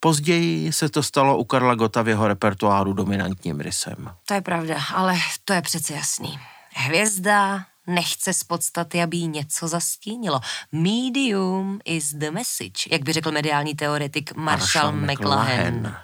Později 0.00 0.72
se 0.72 0.88
to 0.88 1.02
stalo 1.02 1.38
u 1.38 1.44
Karla 1.44 1.74
Gota 1.74 2.02
v 2.02 2.08
jeho 2.08 2.28
repertoáru 2.28 2.92
dominantním 2.92 3.60
rysem. 3.60 4.10
To 4.26 4.34
je 4.34 4.40
pravda, 4.40 4.76
ale 4.94 5.18
to 5.44 5.52
je 5.52 5.62
přece 5.62 5.94
jasný. 5.94 6.38
Hvězda 6.74 7.64
nechce 7.86 8.32
z 8.32 8.44
podstaty, 8.44 9.02
aby 9.02 9.16
jí 9.16 9.28
něco 9.28 9.68
zastínilo. 9.68 10.40
Medium 10.72 11.80
is 11.84 12.14
the 12.14 12.30
message, 12.30 12.88
jak 12.90 13.02
by 13.02 13.12
řekl 13.12 13.32
mediální 13.32 13.74
teoretik 13.74 14.34
Marshall, 14.34 14.92
Marshall 14.92 15.14
McLuhan. 15.14 15.74
McLuhan. 15.74 15.96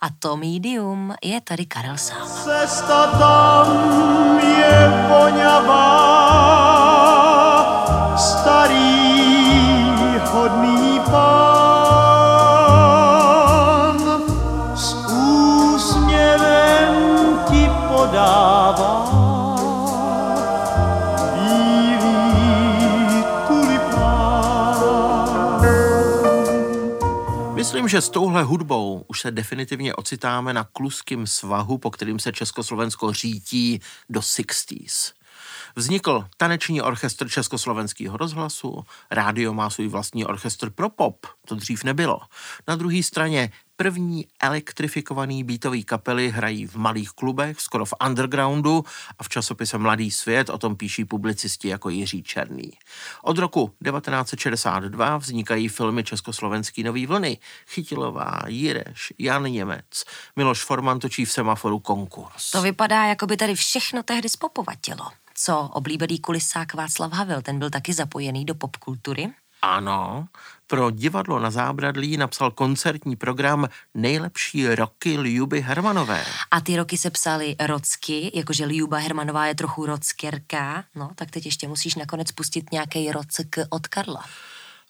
A 0.00 0.06
to 0.18 0.36
medium 0.36 1.14
je 1.24 1.40
tady 1.40 1.66
Karel 1.66 1.98
sám. 1.98 2.28
Cesta 2.28 3.06
tam 3.06 4.38
je 4.38 5.06
voňavá, 5.08 6.95
Myslím, 27.86 27.98
že 27.98 28.06
s 28.06 28.10
touhle 28.10 28.42
hudbou 28.42 29.04
už 29.08 29.20
se 29.20 29.30
definitivně 29.30 29.94
ocitáme 29.94 30.52
na 30.52 30.64
kluským 30.64 31.26
svahu, 31.26 31.78
po 31.78 31.90
kterým 31.90 32.18
se 32.18 32.32
Československo 32.32 33.12
řítí 33.12 33.80
do 34.08 34.20
60s. 34.20 35.12
Vznikl 35.76 36.24
taneční 36.36 36.82
orchestr 36.82 37.28
Československého 37.28 38.16
rozhlasu, 38.16 38.84
rádio 39.10 39.54
má 39.54 39.70
svůj 39.70 39.88
vlastní 39.88 40.24
orchestr 40.24 40.70
pro 40.70 40.90
pop, 40.90 41.26
to 41.48 41.54
dřív 41.54 41.84
nebylo. 41.84 42.20
Na 42.68 42.76
druhé 42.76 43.02
straně 43.02 43.52
první 43.76 44.26
elektrifikovaný 44.42 45.44
beatový 45.44 45.84
kapely 45.84 46.30
hrají 46.30 46.66
v 46.66 46.76
malých 46.76 47.10
klubech, 47.10 47.60
skoro 47.60 47.84
v 47.84 47.94
undergroundu 48.06 48.84
a 49.18 49.22
v 49.22 49.28
časopise 49.28 49.78
Mladý 49.78 50.10
svět 50.10 50.50
o 50.50 50.58
tom 50.58 50.76
píší 50.76 51.04
publicisti 51.04 51.68
jako 51.68 51.88
Jiří 51.88 52.22
Černý. 52.22 52.72
Od 53.22 53.38
roku 53.38 53.72
1962 53.84 55.16
vznikají 55.16 55.68
filmy 55.68 56.04
Československý 56.04 56.82
nový 56.82 57.06
vlny. 57.06 57.38
Chytilová, 57.68 58.40
Jireš, 58.46 59.12
Jan 59.18 59.42
Němec, 59.44 60.04
Miloš 60.36 60.64
Forman 60.64 60.98
točí 60.98 61.24
v 61.24 61.32
semaforu 61.32 61.78
konkurs. 61.78 62.50
To 62.50 62.62
vypadá, 62.62 63.04
jako 63.04 63.26
by 63.26 63.36
tady 63.36 63.54
všechno 63.54 64.02
tehdy 64.02 64.28
spopovatilo. 64.28 65.06
Co 65.34 65.70
oblíbený 65.72 66.18
kulisák 66.18 66.74
Václav 66.74 67.12
Havel, 67.12 67.42
ten 67.42 67.58
byl 67.58 67.70
taky 67.70 67.92
zapojený 67.92 68.44
do 68.44 68.54
popkultury. 68.54 69.30
Ano, 69.62 70.28
pro 70.66 70.90
divadlo 70.90 71.38
na 71.38 71.50
zábradlí 71.50 72.16
napsal 72.16 72.50
koncertní 72.50 73.16
program 73.16 73.68
Nejlepší 73.94 74.74
roky 74.74 75.10
Ljuby 75.10 75.60
Hermanové. 75.60 76.24
A 76.50 76.60
ty 76.60 76.76
roky 76.76 76.98
se 76.98 77.10
psaly 77.10 77.56
rocky, 77.60 78.30
jakože 78.34 78.64
Ljuba 78.66 78.98
Hermanová 78.98 79.46
je 79.46 79.54
trochu 79.54 79.86
rockerka, 79.86 80.84
no 80.94 81.10
tak 81.14 81.30
teď 81.30 81.46
ještě 81.46 81.68
musíš 81.68 81.94
nakonec 81.94 82.32
pustit 82.32 82.72
nějaký 82.72 83.12
rock 83.12 83.28
od 83.70 83.86
Karla. 83.86 84.24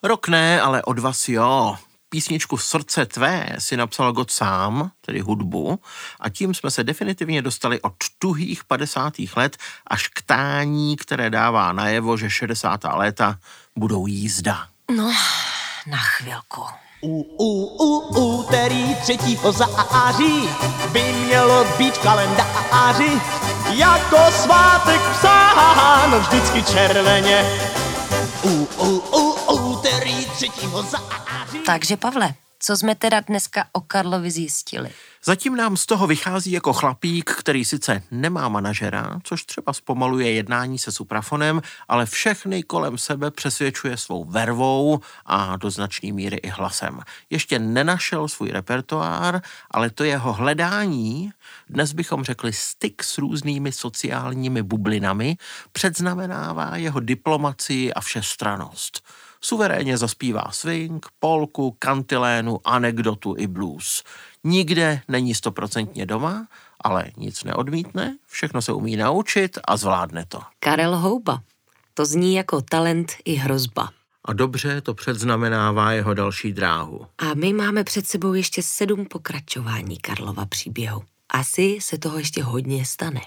Rok 0.03 0.29
ne, 0.29 0.61
ale 0.61 0.83
od 0.83 0.99
vás 0.99 1.29
jo. 1.29 1.77
Písničku 2.17 2.57
Srdce 2.57 3.07
tvé 3.07 3.57
si 3.59 3.77
napsal 3.77 4.13
God 4.13 4.31
sám, 4.31 4.91
tedy 5.01 5.21
hudbu, 5.21 5.81
a 6.21 6.29
tím 6.29 6.55
jsme 6.55 6.71
se 6.71 6.85
definitivně 6.85 7.43
dostali 7.43 7.81
od 7.81 7.93
tuhých 8.19 8.65
50. 8.65 9.13
let 9.37 9.57
až 9.87 10.09
k 10.09 10.23
tání, 10.23 10.97
které 10.97 11.31
dává 11.31 11.73
najevo, 11.73 12.17
že 12.17 12.31
60. 12.31 12.81
léta 12.85 13.39
budou 13.77 14.07
jízda. 14.07 14.67
No, 14.97 15.13
na 15.87 15.99
chvilku. 15.99 16.63
U, 17.01 17.23
u, 17.39 17.65
u, 17.85 17.99
úterý 18.39 18.95
třetího 18.95 19.53
září 19.53 20.49
by 20.93 21.13
mělo 21.13 21.65
být 21.79 21.95
v 21.95 22.03
kalendáři 22.03 23.21
jako 23.71 24.19
svátek 24.31 25.01
psán 25.01 26.19
vždycky 26.19 26.63
červeně. 26.63 27.61
U, 28.43 28.69
u, 28.79 29.03
u, 29.13 29.27
úterý 29.33 29.36
třetího 30.37 30.83
září. 30.83 31.59
Takže 31.67 31.97
Pavle, 31.97 32.35
co 32.59 32.77
jsme 32.77 32.95
teda 32.95 33.21
dneska 33.21 33.65
o 33.73 33.81
Karlovi 33.81 34.31
zjistili? 34.31 34.91
Zatím 35.25 35.57
nám 35.57 35.77
z 35.77 35.87
toho 35.87 36.07
vychází 36.07 36.53
jako 36.53 36.73
chlapík, 36.73 37.31
který 37.31 37.65
sice 37.65 38.03
nemá 38.11 38.49
manažera, 38.49 39.21
což 39.23 39.45
třeba 39.45 39.73
zpomaluje 39.73 40.33
jednání 40.33 40.79
se 40.79 40.93
suprafonem, 40.93 41.63
ale 41.89 42.07
všechny 42.07 42.63
kolem 42.63 42.99
sebe 42.99 43.31
přesvědčuje 43.31 43.97
svou 43.97 44.25
vervou 44.25 45.01
a 45.27 45.57
do 45.57 45.71
značné 45.71 46.13
míry 46.13 46.37
i 46.37 46.49
hlasem. 46.49 47.01
Ještě 47.31 47.59
nenašel 47.59 48.29
svůj 48.29 48.51
repertoár, 48.51 49.43
ale 49.71 49.91
to 49.91 50.05
jeho 50.05 50.33
hledání, 50.33 51.31
dnes 51.69 51.93
bychom 51.93 52.25
řekli 52.25 52.53
styk 52.53 53.03
s 53.03 53.19
různými 53.19 53.73
sociálními 53.73 54.63
bublinami, 54.63 55.37
předznamenává 55.73 56.77
jeho 56.77 57.01
diplomacii 57.01 57.93
a 57.93 58.01
všestranost. 58.01 59.03
Suverénně 59.47 59.97
zaspívá 59.99 60.45
swing, 60.51 61.07
polku, 61.19 61.77
kantilénu, 61.79 62.61
anekdotu 62.65 63.35
i 63.39 63.47
blues. 63.47 64.03
Nikde 64.45 65.01
není 65.09 65.35
stoprocentně 65.35 66.07
doma, 66.07 66.49
ale 66.81 67.11
nic 67.17 67.45
neodmítne, 67.45 68.17
všechno 68.27 68.63
se 68.63 68.73
umí 68.73 68.97
naučit 68.97 69.59
a 69.65 69.77
zvládne 69.77 70.25
to. 70.29 70.41
Karel 70.61 70.97
Houba. 70.97 71.43
To 71.95 72.05
zní 72.07 72.35
jako 72.35 72.63
talent 72.63 73.13
i 73.25 73.35
hrozba. 73.35 73.91
A 74.25 74.33
dobře 74.33 74.81
to 74.81 74.95
předznamenává 74.95 75.93
jeho 75.93 76.15
další 76.15 76.53
dráhu. 76.53 77.07
A 77.19 77.35
my 77.35 77.53
máme 77.53 77.85
před 77.85 78.07
sebou 78.07 78.35
ještě 78.35 78.63
sedm 78.63 79.07
pokračování 79.07 79.97
Karlova 79.99 80.47
příběhu. 80.47 81.03
asi 81.31 81.79
se 81.81 81.99
toho 81.99 82.19
ještě 82.19 82.43
hodně 82.43 82.87
stane. 82.87 83.21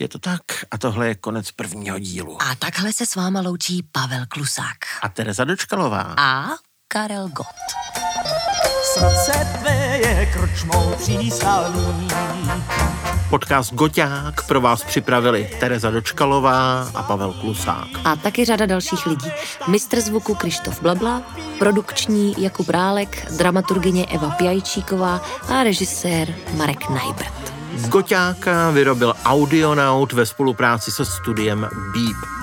Je 0.00 0.08
to 0.08 0.18
tak 0.18 0.42
a 0.70 0.78
tohle 0.78 1.08
je 1.08 1.14
konec 1.14 1.50
prvního 1.50 1.98
dílu. 1.98 2.42
A 2.42 2.54
takhle 2.54 2.92
se 2.92 3.06
s 3.06 3.16
váma 3.16 3.40
loučí 3.40 3.82
Pavel 3.92 4.24
Klusák. 4.28 4.76
A 5.02 5.08
Tereza 5.08 5.44
Dočkalová. 5.44 6.14
A 6.18 6.48
Karel 6.88 7.28
Gott. 7.28 7.46
Srdce 8.94 9.58
tvé 9.60 9.98
je 9.98 10.26
krčmou 10.26 10.94
přístaví. 10.94 12.08
Podcast 13.30 13.74
Goťák 13.74 14.46
pro 14.46 14.60
vás 14.60 14.84
připravili 14.84 15.50
Tereza 15.60 15.90
Dočkalová 15.90 16.82
a 16.94 17.02
Pavel 17.02 17.32
Klusák. 17.32 17.88
A 18.04 18.16
taky 18.16 18.44
řada 18.44 18.66
dalších 18.66 19.06
lidí. 19.06 19.30
Mistr 19.68 20.00
zvuku 20.00 20.34
Krištof 20.34 20.82
Blabla, 20.82 21.22
produkční 21.58 22.34
Jakub 22.38 22.68
Rálek, 22.68 23.32
dramaturgině 23.36 24.06
Eva 24.06 24.30
Pjajčíková 24.30 25.22
a 25.48 25.62
režisér 25.62 26.34
Marek 26.56 26.88
Najbrt. 26.88 27.59
Goťáka 27.88 28.70
vyrobil 28.70 29.14
Audionaut 29.24 30.12
ve 30.12 30.26
spolupráci 30.26 30.90
se 30.90 31.04
studiem 31.04 31.68
Beep. 31.92 32.39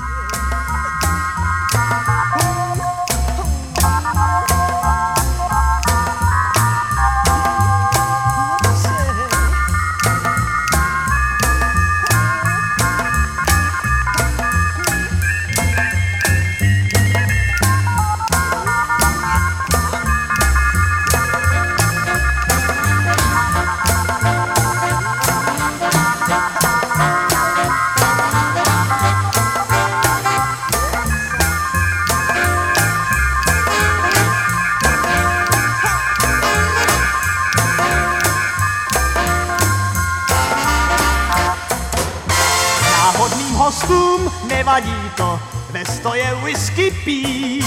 Nevadí 44.57 45.11
to, 45.15 45.39
ve 45.69 45.85
stoje 45.85 46.35
whisky 46.43 46.91
pít. 47.05 47.65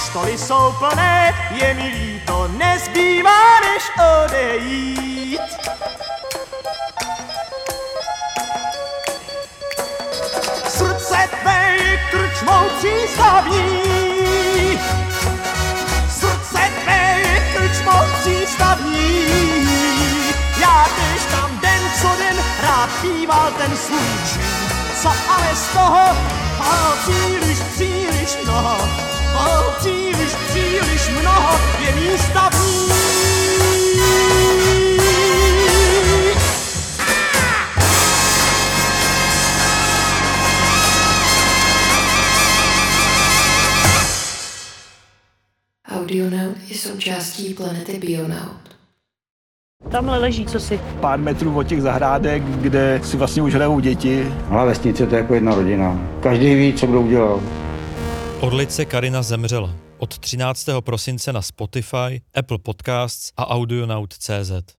Stoly 0.00 0.38
jsou 0.38 0.74
plné, 0.78 1.34
je 1.50 1.74
mi 1.74 1.88
líto, 1.88 2.48
nezbývá 2.48 3.60
než 3.60 3.82
odejít. 4.24 5.40
Srdce 10.68 11.28
tvé 11.42 11.76
je 11.76 11.98
krčmou 12.10 12.64
přístavní. 12.78 13.80
Srdce 16.10 16.62
tvé 16.82 17.20
je 17.20 17.54
krčmou 17.54 18.02
přístavní. 18.20 19.26
Já 20.60 20.86
když 20.96 21.22
tam 21.30 21.58
den 21.60 21.82
co 22.02 22.08
den 22.18 22.36
rád 22.62 22.90
píval 23.02 23.52
ten 23.58 23.76
svůj 23.76 24.08
čin. 24.32 24.57
Co 25.02 25.08
ale 25.08 25.56
z 25.56 25.68
toho? 25.72 26.16
O, 26.58 26.96
příliš, 27.02 27.58
příliš 27.58 28.36
mnoho. 28.44 28.88
O, 29.34 29.70
příliš, 29.78 30.34
příliš 30.34 31.08
mnoho 31.08 31.60
je 31.78 31.92
místa 31.92 32.50
v 32.50 32.54
ní. 32.54 32.88
Audionaut 45.88 46.56
je 46.68 46.78
součástí 46.78 47.54
planety 47.54 47.98
Bionaut. 47.98 48.77
Tamhle 49.90 50.18
leží 50.18 50.46
co 50.46 50.60
si. 50.60 50.80
Pár 51.00 51.18
metrů 51.18 51.58
od 51.58 51.66
těch 51.66 51.82
zahrádek, 51.82 52.42
kde 52.42 53.00
si 53.04 53.16
vlastně 53.16 53.42
už 53.42 53.54
hrajou 53.54 53.80
děti. 53.80 54.32
Ale 54.50 54.66
vesnice 54.66 55.06
to 55.06 55.14
je 55.14 55.20
jako 55.20 55.34
jedna 55.34 55.54
rodina. 55.54 56.00
Každý 56.22 56.54
ví, 56.54 56.72
co 56.72 56.86
kdo 56.86 57.00
udělal. 57.00 57.40
Orlice 58.40 58.84
Karina 58.84 59.22
zemřela. 59.22 59.70
Od 59.98 60.18
13. 60.18 60.68
prosince 60.80 61.32
na 61.32 61.42
Spotify, 61.42 62.22
Apple 62.34 62.58
Podcasts 62.58 63.32
a 63.36 63.50
Audionaut.cz. 63.50 64.74